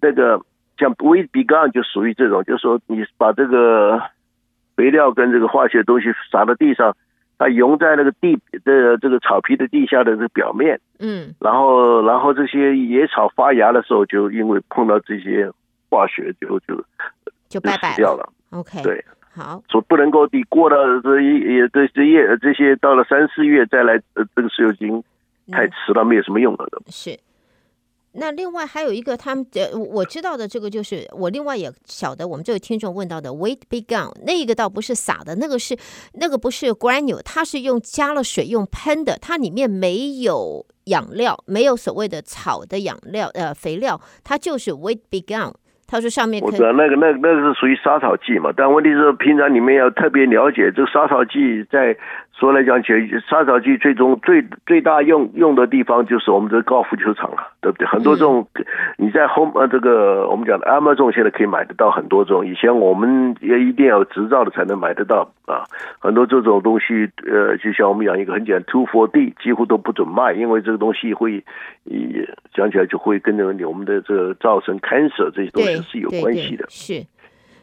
[0.00, 0.40] 那个
[0.78, 4.00] 像 weed b g o n 就属于这种，就是说你把这个
[4.76, 6.96] 肥料跟这个化学东西撒到地上，
[7.36, 15.50] 它融在那个地的这个草皮的地下的这个表面，嗯，然后然后这些野草发芽的时候，就因为碰到这些
[15.90, 16.84] 化学就就。
[17.50, 18.32] 就拜拜掉了。
[18.50, 25.04] OK，对，好，说不能够你过了这一也这这月这些到了三四月再来，呃，这个时候已经
[25.52, 26.80] 太迟了，没有什么用了的。
[26.88, 27.18] 是。
[28.12, 35.78] 那另外还有一个，他们呃我知道的这个就是我另外也晓得，我们这位听众问到的 Weed B Gone 那个倒不是撒的，那个是
[36.14, 45.54] 那个不是 granule，它是用加了水用喷的，它里面没有养料，没有所谓的草的养料呃肥料，它就是 Weed B Gone。
[45.90, 51.96] 他说：“上面我知道那个、那个、那个是属于杀草剂嘛，但问题是平常你们要特别了解这个杀草剂，在
[52.40, 52.98] 说来讲起来，
[53.28, 57.86] 杀草剂最终最最大用用的地方就是我们的高尔夫球场了，对不对？
[57.86, 58.48] 很多这种
[58.96, 65.64] 你在 home 呃这个我们讲的 Amazon 现在可以买得到很多种，以前我们也一定要有执照的才能买得到啊。
[65.98, 71.44] 很多这种东西，呃，就像我们讲一个很简单 two for D 几乎都不准卖，因为这个东西会
[71.84, 77.04] 也讲起来就会跟着我们的这个造成 cancer 这些东西。”是有关系的，是，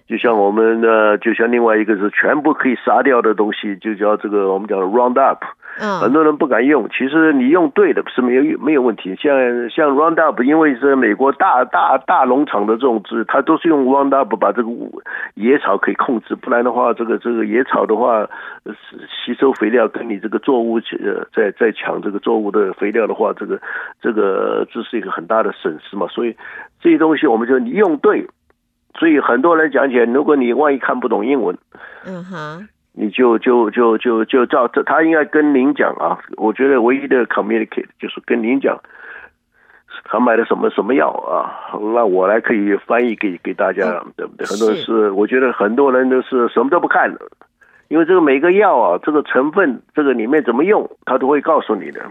[0.08, 5.39] 就像我们的，就像另外一个是全部可以杀掉的东西，就叫这个我们讲的 Roundup。
[5.80, 9.15] 嗯，很多人不敢用，其实你用对的是没有没有问题。
[9.15, 14.70] 像像 Roundup，因为是美国大大大农场的种植，它都是用 Roundup 把这个
[15.36, 18.28] 野草可以控制，不然的话，这个这个野草的话，
[19.24, 23.60] 吸收肥料跟你这个作物呃在在抢这个作物的肥料的话，这个
[24.02, 26.08] 这个这是一个很大的损失嘛。
[26.08, 26.36] 所以
[26.82, 28.26] 这些东西我们就你用对，
[28.97, 31.57] 所以很多人讲起来，如果你万一看不懂英文，
[32.05, 32.67] 嗯哼。
[32.99, 38.76] 你就就就就就照他应该跟您讲啊，我觉得唯一的 communicate 就是跟您讲
[40.05, 41.78] 他买的什么什么药啊？
[41.93, 44.47] 那我来可以翻译给给大家，对不对？
[44.47, 47.22] 很多人是，我觉得很多人都是什么都不看的，
[47.89, 52.01] 因为这个每个药啊，这个成分，这个里面怎么用，他都会告诉你的。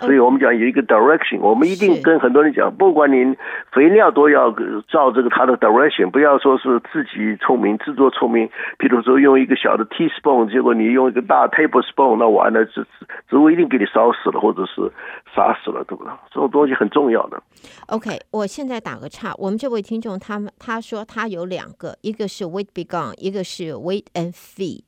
[0.00, 3.36] 所以我们讲有一个 direction，我们一定跟很多人讲，不管您
[3.72, 4.50] 肥料都要
[4.88, 8.48] 照这个它的 direction，不要说是自己聪明自作聪明。
[8.78, 12.86] 比如说用一个小的 teaspoon，结果你用一个大 tablespoon，那完了植
[13.28, 14.90] 植物一定给你烧死了，或者是
[15.34, 16.12] 杀死了，对不对？
[16.30, 17.42] 这种东西很重要的。
[17.88, 24.82] OK，我现在打个岔，我们这位听众他们他说他有两个，一个是 w e i t B Gon，一个是 wait and Feed。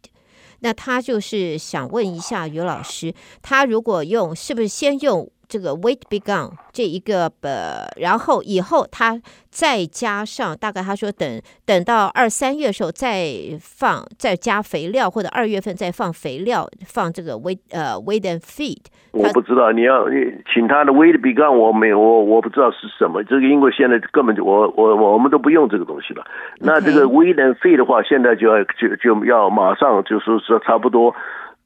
[0.60, 5.30] 那他就是想问一下于老师，他如果用，是不是先用？
[5.48, 9.18] 这个 Weed B Gon 这一个呃，然后以后他
[9.50, 13.26] 再加上，大概他说等等到二三月的时候再
[13.60, 18.84] 放，再加肥料，或者二月份再放肥料，放这个 wait 呃 wait and Feed。
[19.12, 20.04] 我不知道你要
[20.52, 23.24] 请他的 Weed B Gon，我没有我我不知道是什么。
[23.24, 26.24] 这个因为现在根本就我我我们都不用这个东西了。
[26.58, 31.14] 那这个 wait and Feed 的话，现在就要就就要马上就是说差不多。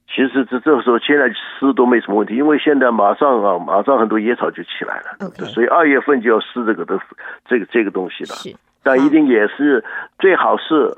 [0.07, 5.45] 其实这这个时候现在施都没什么问题，因为现在马上啊，马上很多野草就起来了，okay.
[5.45, 6.99] 所以二月份就要施这个的
[7.45, 8.35] 这个这个东西了。
[8.35, 9.83] 是，但一定也是
[10.19, 10.95] 最好是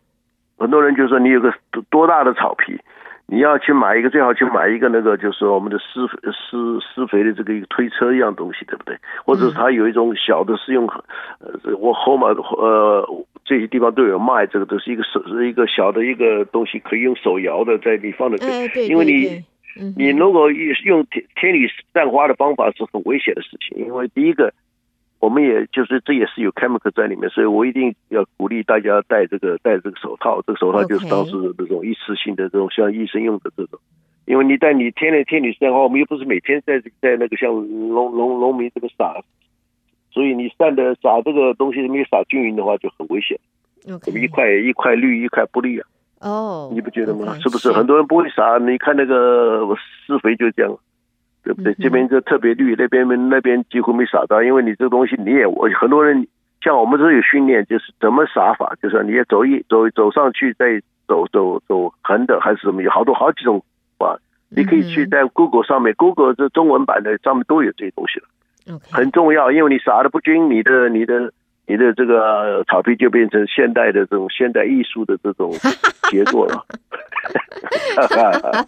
[0.58, 1.54] 很多人就说你有个
[1.90, 2.80] 多大的草皮。
[3.28, 8.96] 你要去买一个，最好去买一个那个，就是我们的施施施肥的这个一个推车一样东西，对不对？
[9.26, 10.88] 或者是它有一种小的，是用
[11.40, 19.44] 呃，我后面呃这些地方都有卖，这个都是一个手是一个小的一个东西，可以用手摇的，在你放的，哎，对，因为你
[19.98, 24.54] 你如果用天天女散花的方法是很危险的事情，因为第一个。
[25.20, 30.42] 我们也就是这也是有 chemical 在里面，所以我一定要鼓励大家戴这个戴这个手套。
[30.46, 33.80] 这个手套就是当时那种一次性的这种像医生用的这种，
[34.26, 39.16] 因为你戴你天天天女散花，我们又不是每天在在那个像农农农民这个撒，
[40.12, 43.40] 所以你散的撒这个东西没有撒均匀的话就很危险。
[43.88, 44.20] Okay.
[44.20, 45.88] 一块一块绿一块不绿啊。
[46.22, 48.58] 哦、oh,，你不觉得吗是不是很多人不会撒？
[48.58, 50.76] 你看那个施肥就这样。
[51.46, 51.74] 对不对？
[51.76, 56.28] 这边就特别绿，那边那边几乎没撒到，因为你这个东西你也我很多人
[56.62, 63.64] 像我们都有训练，就是怎么撒法，就是你也走一走走上去，再走走走横的还是什么，有好多好几种
[64.00, 64.18] 法，
[64.50, 71.32] 你可以去在 Google 上面，Google 这中文版的上面都有这些东西了，很重要，因为你撒的不均，你的你的。
[71.68, 75.52] 你的这个草皮就变成现代的这种现代艺术的这种
[76.12, 76.66] 杰作了。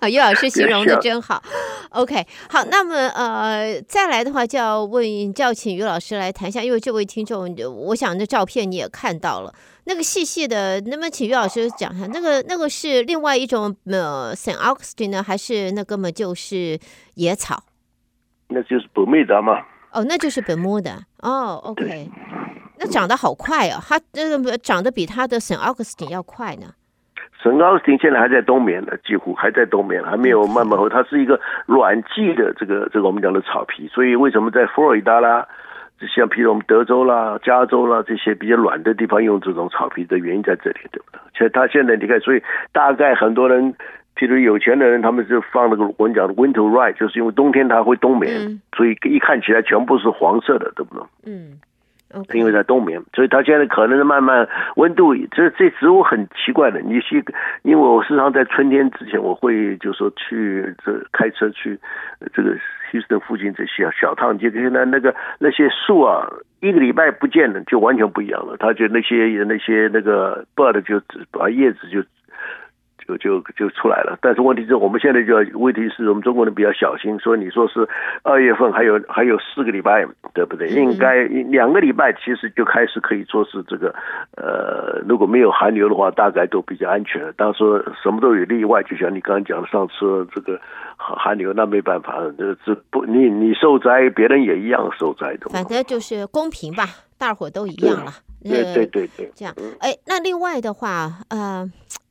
[0.10, 1.42] 于老师形容的真好。
[1.92, 7.56] OK，好，那么呃，再来的话就要问，就要请于老师来谈一下，因为这位听众，
[7.88, 9.54] 我想那照片你也看到了，
[9.86, 16.80] 那个细细的，那么请于老师讲一下，那个那个是另外一种呃，Saint Augustine 呢，还是那根本就是
[17.14, 17.64] 野草？
[18.50, 19.62] 那就是 Bermuda 嘛。
[19.92, 21.00] 哦，那就是 Bermuda。
[21.22, 22.10] 哦，OK。
[22.80, 23.80] 那长得好快哦！
[23.88, 26.68] 它这个长得比它的圣奥克斯汀要快呢。
[27.44, 30.90] 圣奥古斯汀现在还在冬眠呢，几乎还在冬眠，还没有慢慢后。
[30.90, 35.48] 它是一个软季的这个这个我们讲的草皮，所以为什么在佛罗里达啦，
[36.16, 41.20] 像譬如我们德州啦、加州啦这些比较软的地方用这种草皮的原因在这里，对不对？
[41.34, 43.72] 其实它现在你看，所以大概很多人，
[44.16, 51.04] 譬如有钱的人，他们就放那个我们讲的 winter rye，就是因为冬天它会冬眠，嗯，所以一看起来全部是黄色的，对不对？
[51.26, 51.60] 嗯。
[52.34, 55.16] 因为在冬眠，所以它现在可能是慢慢温度。
[55.32, 57.24] 这这植物很奇怪的，你去
[57.64, 61.78] 因为我时常在春天之前，我会就说去这开车去
[62.34, 62.56] 这个
[62.92, 66.28] 休斯顿附近这些小趟街，现在那个那些树啊，
[66.62, 68.56] 一个礼拜不见了，就完全不一样了。
[68.58, 71.02] 它就那些那些那个 bud 就
[71.32, 72.02] 把叶子就。
[73.08, 77.88] 就就就出来了，但是问题是我们现在就要，问题是我们中国人比较小心，所以你说是
[78.24, 80.68] 二月份还有还有四个礼拜，对不对？
[80.68, 83.96] 应该两个礼拜其实就开始可以说是这个，
[84.36, 87.32] 呃，如果没有寒流的话，大概都比较安全了。
[87.38, 90.60] 当然说什么都有例外，就像你刚刚讲的上次这个
[90.98, 95.48] 寒流，那没办法，这这不你你受灾，别人也一样受灾的。
[95.50, 96.84] 反正就是公平吧，
[97.18, 98.12] 大伙都一样了。
[98.44, 99.54] 对对对对，这样。
[99.80, 101.70] 哎，那另外的话，呃。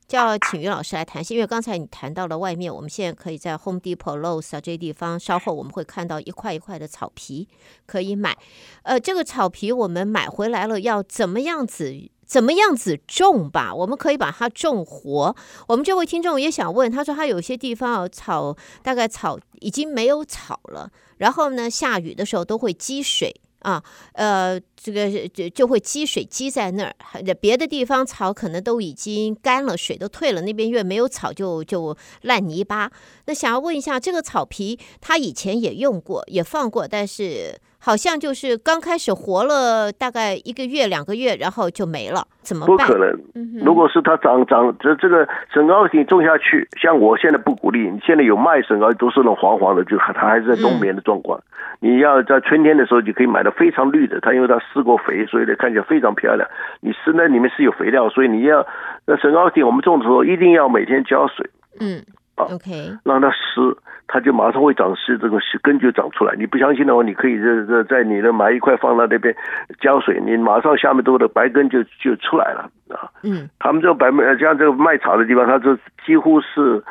[0.08, 7.48] 就要请于老师来谈，因为刚才你谈到了外面，我们现在可以在 Home Depot、Lowe's 啊这些地方，稍后我们会看到一块一块的草皮
[7.86, 8.36] 可以买。
[8.82, 11.92] 呃，这个草皮我们买回来了，要怎么样子
[12.24, 13.74] 怎么样子种吧？
[13.74, 15.34] 我们可以把它种活。
[15.66, 23.40] 我们这位听众也想问，他说他有些地方有草大概草已经没有草了，然后呢，下雨的时候都会积水。
[23.60, 23.82] 啊，
[24.12, 26.94] 呃，这个就就会积水积在那儿，
[27.40, 32.90] 别的地方草可能都已经干了，水都退了，那边因为没有草就就烂泥巴。
[33.24, 42.76] 那想要问一下，这个草皮他以前也用过，也放过，但是好像就是刚开始活了大概一个月两个月，然后就没了，怎么办？
[42.76, 43.16] 不可能。
[43.64, 45.24] 如果是它长长这这个
[45.54, 51.38] 沈高你种下去，像我现在不鼓励，你现在有卖沈高都是那种黄黄的，就它还是在冬眠的状况。
[51.38, 51.44] 嗯、
[51.78, 56.48] 你要在春天的时候就可以买到非常绿的，它因为它施过肥，所以呢看起来非常漂亮。
[56.80, 58.66] 你施那里面是有肥料，所以你要
[59.06, 61.48] 那沈高我们种的时候一定要每天浇水。
[61.78, 62.02] 嗯。
[62.36, 63.76] 啊，OK，让它湿，
[64.06, 66.34] 它就马上会长湿，这个根就长出来。
[66.36, 69.34] 你不相信的话，你可以这这在你的买一块放到那边
[69.80, 73.10] 浇水，你马上下面都的白根就就出来了啊。
[73.22, 75.74] 嗯，他们这个白麦像这个卖草的地方，它这
[76.04, 76.84] 几乎是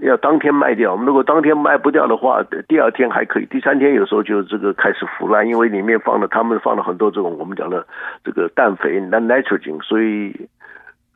[0.00, 0.94] 要当天卖掉。
[0.94, 7.84] 如果当天卖不掉的话，第二天还可以，第三天有时候就这个开始腐烂，因为里面放了他们放了很多这种我们讲的
[8.22, 10.48] 这个氮肥、那 nitrogen，所以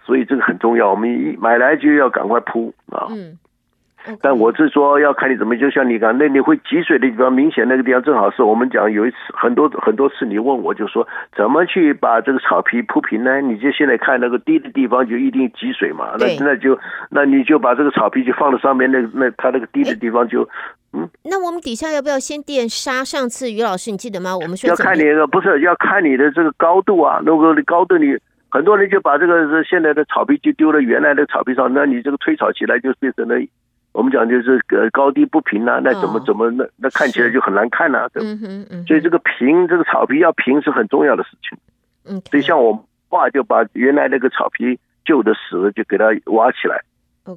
[0.04, 3.06] 所以这个很重要，我们一买来就要赶快铺啊。
[3.10, 3.38] 嗯。
[4.22, 13.40] 但我是说要看你怎么，就像你讲，那你会积水的地方，明显那个地方正好是我们讲有一次很多很多次，你问我就说怎么去把这个草皮铺平呢？
[13.40, 16.78] 你就现在看那个低的地方就一定积水嘛，那那就
[17.10, 20.48] 那你就把这个草皮就放在上面，那那它那个低的地方就
[20.92, 21.08] 嗯。
[21.24, 23.04] 那我们底下要不要先垫沙？
[23.04, 24.36] 上次于老师你记得吗？
[24.36, 28.16] 我们说要看你的不是要看你的这个高度啊，如果你高度你
[28.50, 33.34] 很多人就把这个现在的草皮就丢到原来的草皮上，那你这个推草起来就变成了。
[33.98, 38.86] 我们讲就是呃高低不平啊，那怎么怎么那那看起来就很难看呐，对不对？
[38.86, 41.58] 所以这个平这个草皮要平是很重要的事情。
[42.06, 46.80] 嗯，所以像我爸就把原来那个草皮旧的死了就给它挖起来，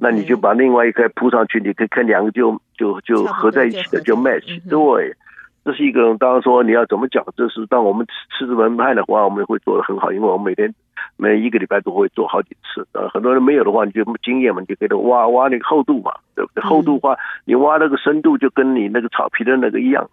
[0.00, 4.46] 那你就把另外一块铺上去，你可以看两个就就就合在一起的就 match。
[4.70, 5.16] 对，
[5.64, 10.72] 这是一个当然说你要怎么讲，这是当我们吃吃门派的话，我们会做的很好，因为我们每天。
[11.16, 16.62] 每一个礼拜都会做好几次，呃，很多人没有的话，你就经验嘛，你就给他挖挖那个厚度嘛，对不对？
[16.62, 20.08] 厚度的话，你挖那个深度就跟你那个草皮的那个一样。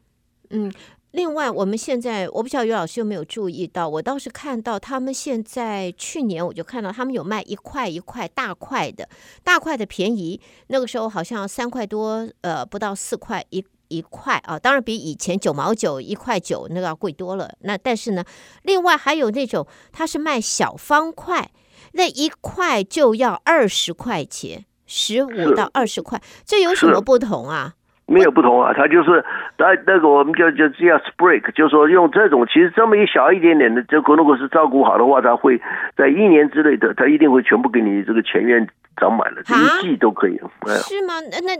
[0.49, 0.71] 嗯，
[1.11, 9.07] 另外我们现在我不知道于老师有没有注意到，我倒是看到他们现在去年我就看到他们有卖一块一块大块的，
[9.43, 13.63] 大块的便宜，那个时候好像三块多，呃，不到四块一。
[13.89, 17.49] 一块啊，当然比以前九毛九一块九那个要贵多了。
[17.61, 18.23] 那但是呢，
[18.63, 21.49] 另外还有那种，它是卖小方块，
[21.93, 27.73] 那一块就要二十块钱，十五到二十块，这有什么不同啊？
[28.05, 29.23] 没有不同啊，它就是
[29.59, 35.61] 那那个我们叫叫叫 sprig，就是说用这种，其实这么一小一点点的，这个如果是照顾好的话，它会
[35.95, 38.67] 在一年之内的，它一定会全部给你这个前院。
[38.99, 40.37] 长满了，这一季都可以。
[40.83, 41.13] 是吗？
[41.31, 41.57] 那那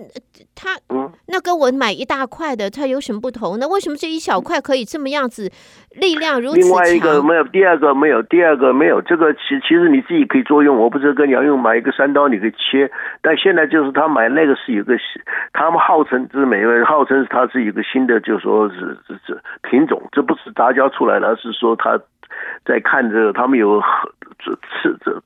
[0.54, 3.58] 他，嗯，那跟我买一大块的，它有什么不同？
[3.60, 5.50] 那为什么这一小块可以这么样子，
[5.92, 6.70] 力量如此强？
[6.70, 9.02] 另外一个没有，第二个没有，第二个没有。
[9.02, 10.78] 这个其其实你自己可以作用。
[10.78, 12.92] 我不是跟你要用买一个三刀，你可以切。
[13.22, 14.96] 但现在就是他买那个是有个，
[15.54, 22.00] 他们号称是每个人号称它是一个新的，就是说是是是品种，这不是杂交出来的，而是说他
[22.66, 23.82] 在看着他们有
[24.40, 25.22] 这次这。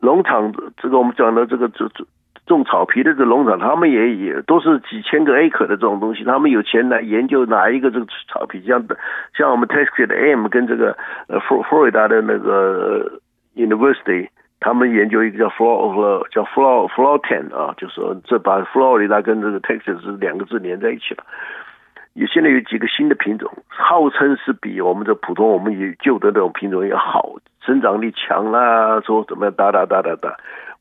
[0.00, 0.52] 农场
[0.84, 2.06] 这个我们讲的这个种种
[2.44, 8.84] 种草皮的这农场，他们也也都是几千个 acre 的这种东西，他们有钱来研究哪一个这个草皮，像
[9.34, 10.94] 像我们 Texas 的 M 跟这个
[11.28, 13.18] 呃佛佛罗里达的那个
[13.56, 14.28] University，
[14.60, 21.24] 他们研究一个叫 Flor 叫 Flor Flor Ten 啊，就是说这把佛罗里达跟这个 Texas 是两个字连在一起了。
[22.14, 30.36] 有现在有几个新的品种，号称是比我们的普通我们有旧的那种品种要好，生长力强啦，说怎么样哒哒哒哒哒。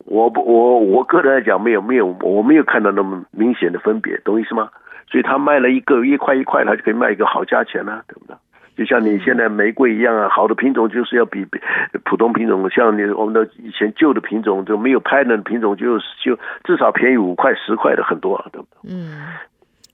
[0.05, 4.69] 我不我我个人来讲没有没有我没有看到那么明显的分别，懂意思吗？
[5.09, 8.35] 所以他卖了一个一块一块，他就可以卖一个好价钱了，对不对？
[8.75, 11.59] 就像你现在玫瑰一样啊，好的品种就是要比比
[12.03, 18.93] 普通品种，像你我们的以前旧的品种就没有 pattern 的品种就，就就至少便宜五块十块的很多啊，对不对？
[18.93, 19.33] 嗯。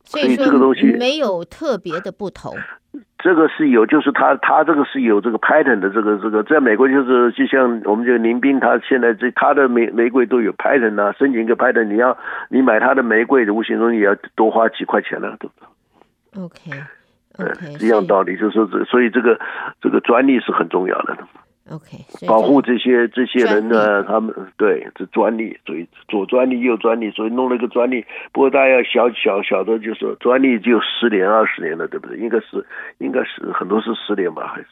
[0.09, 2.55] 所以这个东西没有特别的不同。
[3.19, 12.17] 这个是有，就是他他这个是有这个 pattern 的，这个这个在美国就是就像我们这个林斌，他现在这他的玫玫瑰都有 pattern 啊，申请一个 pattern，你要
[12.49, 16.83] 你买他的玫瑰的，无形中也要多花几块钱了，对不对？OK，
[17.37, 19.39] 嗯，一样道理，就是这所以这个
[19.81, 21.17] 这个专利是很重要的。
[21.71, 21.97] OK，
[22.27, 28.03] 保护这些这些人呢，他们对这专利，所以左专利右专利，所以弄了一个专利。
[28.31, 32.17] 不过大家要小小小的，就是说专利就十年二十年了，对不对？
[32.17, 32.65] 应该是
[32.97, 34.67] 应该是很多是十年吧，还是？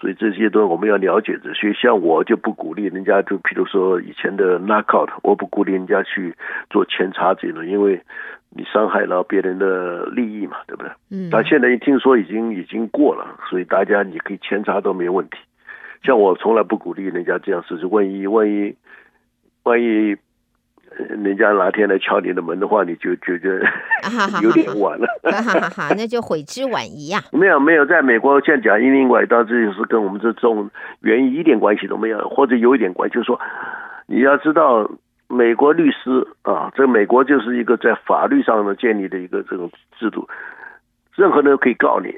[0.00, 1.52] 所以这些都我们要了解的。
[1.52, 6.34] 所以像我就不鼓励人家，就比如说以前的 knockout，我不鼓励人家去
[6.70, 8.00] 做扦插这种，因为
[8.50, 10.90] 你伤害了别人的利益嘛，对不对？
[11.10, 11.28] 嗯。
[11.30, 15.36] 但现在一听说已经已经过了，所以大家你可以扦插都没问题。
[16.02, 18.74] 像我从来不鼓励人家这样试试，万一万一
[19.64, 20.16] 万一
[21.08, 23.60] 人家哪天来敲你的门的话，你就觉得
[24.42, 25.06] 有点晚了。
[25.22, 27.20] 哈哈哈，那就悔之晚矣呀。
[27.32, 30.70] 没有没有，在美国现在讲移民外到这就是跟我们这种
[31.00, 33.40] 原因一点关系都没有，或者有一点关系，就是说
[34.06, 34.90] 你要知道，
[35.28, 40.28] 美国律师啊，这美国就是一个在法律上呢建立的一个这种制度，
[41.14, 42.12] 任何人都可以告你，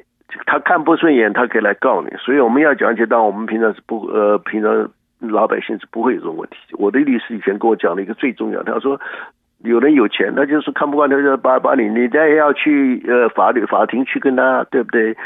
[0.46, 2.10] 他看不顺眼，他可以来告你。
[2.18, 4.90] 所以我们要讲解到我们平常是不呃平常。
[5.24, 6.56] 老百姓是不会有这种问题。
[6.72, 9.00] 我的律师以前跟我讲了一个最重要，他说
[9.58, 15.16] 有人有钱，他就是看不惯，他就把把你，你再要去呃法律法庭去跟他，对不对？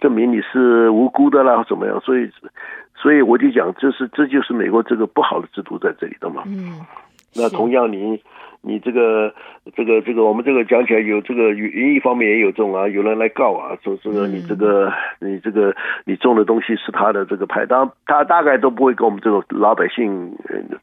[0.00, 2.00] 证明你是无辜的啦，怎么样？
[2.00, 2.28] 所以，
[2.96, 6.42] 所以我就讲，这是这就是美国这个不好的制度在这里的嘛。
[6.46, 6.80] 嗯，
[7.36, 8.20] 那同样你。
[8.64, 9.34] 你这个
[9.74, 14.88] 这个这个，我们这个讲起来有这个园艺方面也有这种啊，有人来告啊，说这个你这个
[15.18, 15.74] 你这个
[16.06, 20.32] 你种的东西是他的这个牌，当他大概都不会跟我们这种老百姓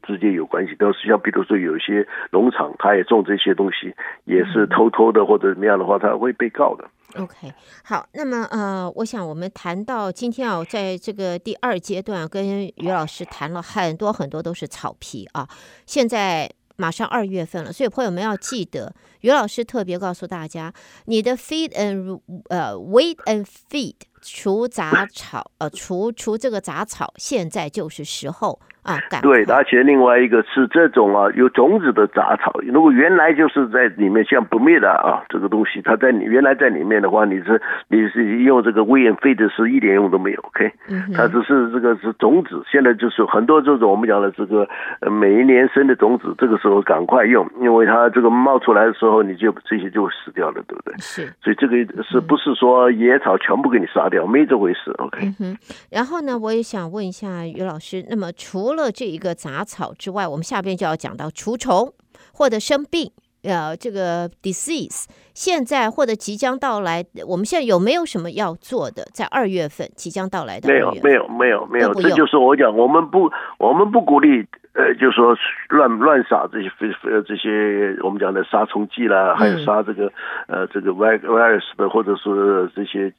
[0.02, 3.94] 直接有关系，都是像比如说有一些农场，他也种这些东西，
[4.26, 6.84] 也是偷偷的或者怎么样的话，他会被告的。
[7.16, 7.50] OK，
[7.82, 15.48] 好，那么呃，我想我们谈到今天啊，在这个第二阶段跟于老师谈了很多很多都是草皮啊，
[15.86, 16.50] 现在。
[16.80, 18.90] 马上二月份了，所以朋友们要记得，
[19.22, 20.72] 于老师特别告诉大家，
[21.06, 28.58] 你的 feed and 呃 weed and feed 除杂草呃除除这个杂草，现在就是时候。
[28.82, 40.72] 啊，对，而且另外一个是这种啊，有种子的杂草，如果原来就是在里面，像不灭的啊，这个东西，它在你原来在里面的话，你是你是用这个 we in feed 是一点用都没有，OK，
[41.14, 44.66] 它只是这个是种子，现在就是很多这种我们讲的这个
[45.10, 50.94] 每一年生的种子，这个时候赶快用，因为它这个冒出来的时候，你就这些就会死掉了，对不对？
[51.00, 55.18] 是，所以这个是不是说野草全部给你杀掉，没这回事，OK。
[55.22, 55.58] 嗯哼，
[55.90, 61.94] 然后呢，我也想问一下于老师，那么除除了这一个杂草之外，我们下边就要讲到除虫
[62.34, 63.10] 或者生病，
[63.42, 69.08] 呃，这个 disease 现在或者即将到来，我们现在有没有什么要做的？
[69.14, 74.44] 在二月份即将到来的，没有，没有，没有，没有，这就是我讲，我们不，我们不鼓励，
[74.74, 75.36] 呃，就是说
[75.68, 80.06] 乱乱撒这些非呃这些我们讲的杀虫剂啦，还有杀这个、
[80.48, 83.12] 嗯、呃这个 virus 的，或者是这些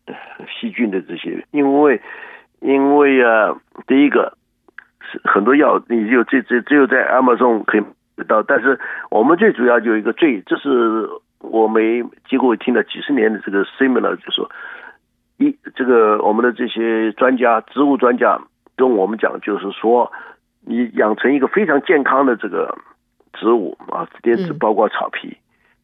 [0.48, 2.02] 细菌的这些，因为
[2.60, 3.56] 因为啊，
[3.88, 4.38] 第一个
[5.12, 5.20] 是。
[5.26, 7.82] 很多药，你就这这只有在 Amazon 可以
[8.16, 8.80] 买到，但是
[9.10, 14.50] 我们最主要就有一个最，这是我没结果听了几十年的这个 similar，就说
[15.38, 18.40] 一这个我们的这些专家，植物专家
[18.78, 20.10] 跟我们讲，就是说
[20.66, 22.78] 你养成一个非常健康的这个
[23.34, 25.28] 植物啊，连包括草皮。
[25.30, 25.36] 嗯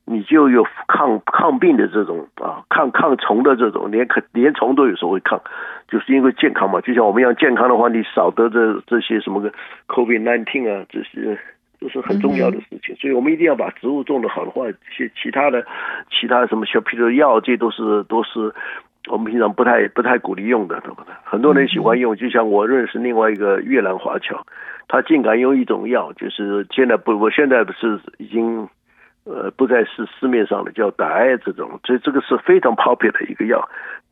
[0.10, 5.38] 你就有抗抗病的这种啊，抗抗虫的这种，连可连虫都有时候会抗，
[5.90, 6.80] 就是因为健康嘛。
[6.80, 9.52] 就像我们要健康的话，你少得这这些什么个
[9.90, 11.38] COVID nineteen 啊，这些
[11.82, 12.96] 都是很重要的事情。
[12.96, 14.64] 所以我们一定要把植物种得好的话，
[14.96, 15.66] 其其他的
[16.10, 18.56] 其他的什么小屁的药，这都是都是
[19.08, 21.14] 我们平常不太不太鼓励用的，对不对？
[21.24, 24.46] 很多人喜欢用，就像我认识另外一个越南华侨，
[24.88, 28.68] 他竟敢用一种药，就是现在不，我现在不是已经。
[29.30, 33.62] 呃，不再是市面上的叫黛这种，所以这个是非常 popular 的一个药。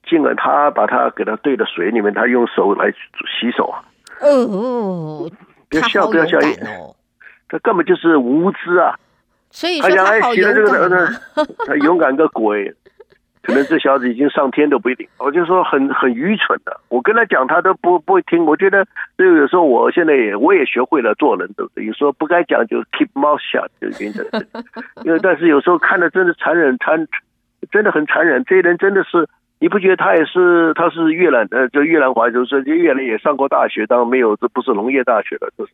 [0.06, 3.80] 尽管他把它给它兑到水里面，他用手来洗手啊。
[4.20, 5.32] 哦，
[5.70, 6.38] 不要笑，不要笑，
[7.48, 9.00] 他根本就是无知啊。
[9.52, 11.10] 所以说他好勇敢啊。
[11.66, 12.76] 他勇敢个鬼！
[13.46, 16.76] 可能这小子已经上天都不一定，我就说很很愚蠢的。
[16.90, 18.44] 我跟他讲，他都不不会听。
[18.44, 18.84] 我觉得，
[19.20, 21.86] 就有时候我现在也我也学会了做人，对不对？
[21.86, 24.26] 有时候不该讲就 keep mouth shut，就原则。
[25.04, 27.08] 因为但是有时候看的真的残忍，残
[27.72, 28.44] 真的很残忍。
[28.46, 29.28] 这些人真的是，
[29.60, 30.74] 你不觉得他也是？
[30.74, 35.74] 他是越南呃，就越南华就是越南也上过大学，当然没有，这不是农业大学的，就是。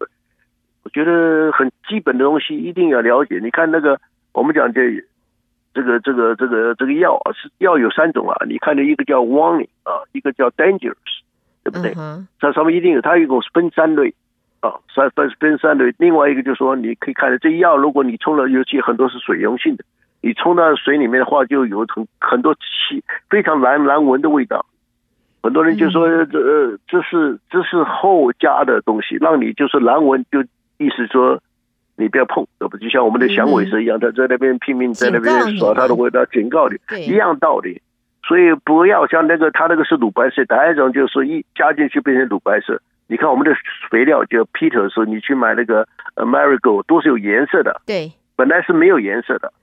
[0.83, 3.39] 我觉得很基本的东西一定要了解。
[3.41, 3.97] 你看那个，
[4.33, 4.81] 我们讲这。
[5.73, 8.35] 这个这个这个这个药啊，是药有三种啊。
[8.45, 10.95] 你看的一个叫 warning 啊，一个叫 dangerous，
[11.63, 11.93] 对不对？
[12.39, 14.13] 它上面一定有，它一共是分三类
[14.59, 15.93] 啊，三分分三类。
[15.97, 19.85] 另外一个就是说，你可以看到这药，如果你冲了，尤其很多是水溶性的，
[20.21, 24.65] 你冲到水里面的话，就有很很多气非常难难闻的味道。
[25.41, 30.41] 很多人就说这呃这是这是后加的东西，让你就是难闻，就
[30.77, 31.41] 意思说。
[32.01, 36.75] 你不要碰，这不就像我们的响尾蛇一样，他在那边拼命在那边耍他的味道，警告你，
[37.05, 37.79] 一样道理。
[38.27, 42.81] 所以不要像那个他那个是乳白色，第一种就是一加进去变成乳白色。
[43.07, 43.53] 你看我们的
[43.91, 49.53] 肥料叫 Peter 的时候，你去买那个 Marigold 都是有颜色的，对，本来是没有颜色的。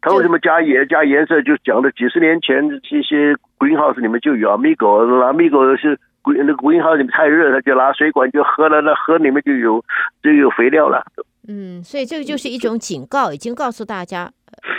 [0.00, 1.42] 他为什么加颜加颜色？
[1.42, 5.98] 就讲了几十年前这些 Greenhouse 里面就有 Amigo，Amigo 是。
[6.22, 9.82] 那个 greenhouse 里面太热，他就拿水管就喝了，那河里面就有
[10.22, 11.02] 就有肥料了。
[11.48, 14.32] 嗯，所以这个就是一种警告，已经告诉大家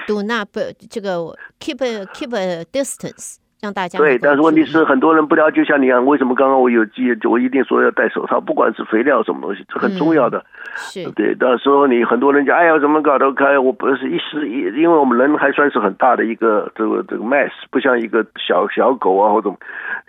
[0.08, 0.48] ，do not
[0.90, 1.78] 这个 keep
[2.14, 3.36] keep a distance。
[3.62, 10.40] 让大家对，但是问题是很多人不了解，像你讲，为什么刚刚我有记，我一定说要戴手套，不管是肥料什么东西，这很重要的。
[10.40, 10.44] 嗯、
[10.74, 19.54] 是对，到时候你很多人讲，哎呀，怎么搞得开，我不是一时一，因为我们人还算是很大的一个这个这个 mass，不像一个小小狗啊或者，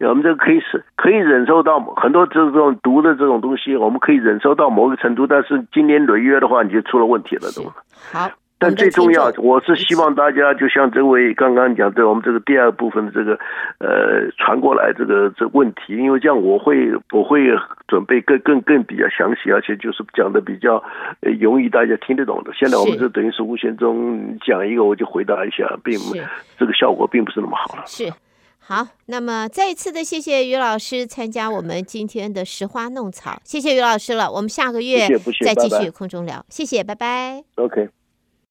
[0.09, 7.73] 我们这个可以是可以忍受到很多这种毒的这种东西，我们可以忍受到某个程度，但是今年累月的话，你就出了问题了，对吧？
[8.13, 8.31] 好。
[8.63, 13.33] 但最重要，我是希望大家就像这位刚刚讲对，我们这个第二部分的这个
[13.79, 17.41] 呃传过来这个这问题，因为这样我会我会
[17.89, 20.83] 准备更更更比较详细，而且就是讲的比较
[21.41, 22.53] 容易大家听得懂的。
[22.55, 25.99] 现在我们这等于是无形中讲一个，我就回答一下，并
[26.57, 27.83] 这个效果并不是那么好了。
[27.87, 28.13] 是
[28.65, 34.31] 好，那么再一次的谢谢于老师参加我们今天的拾花弄草，谢谢于老师了。
[34.31, 35.09] 我们下个月
[35.45, 37.43] 再继续空中聊，谢谢，拜拜。
[37.57, 38.02] OK。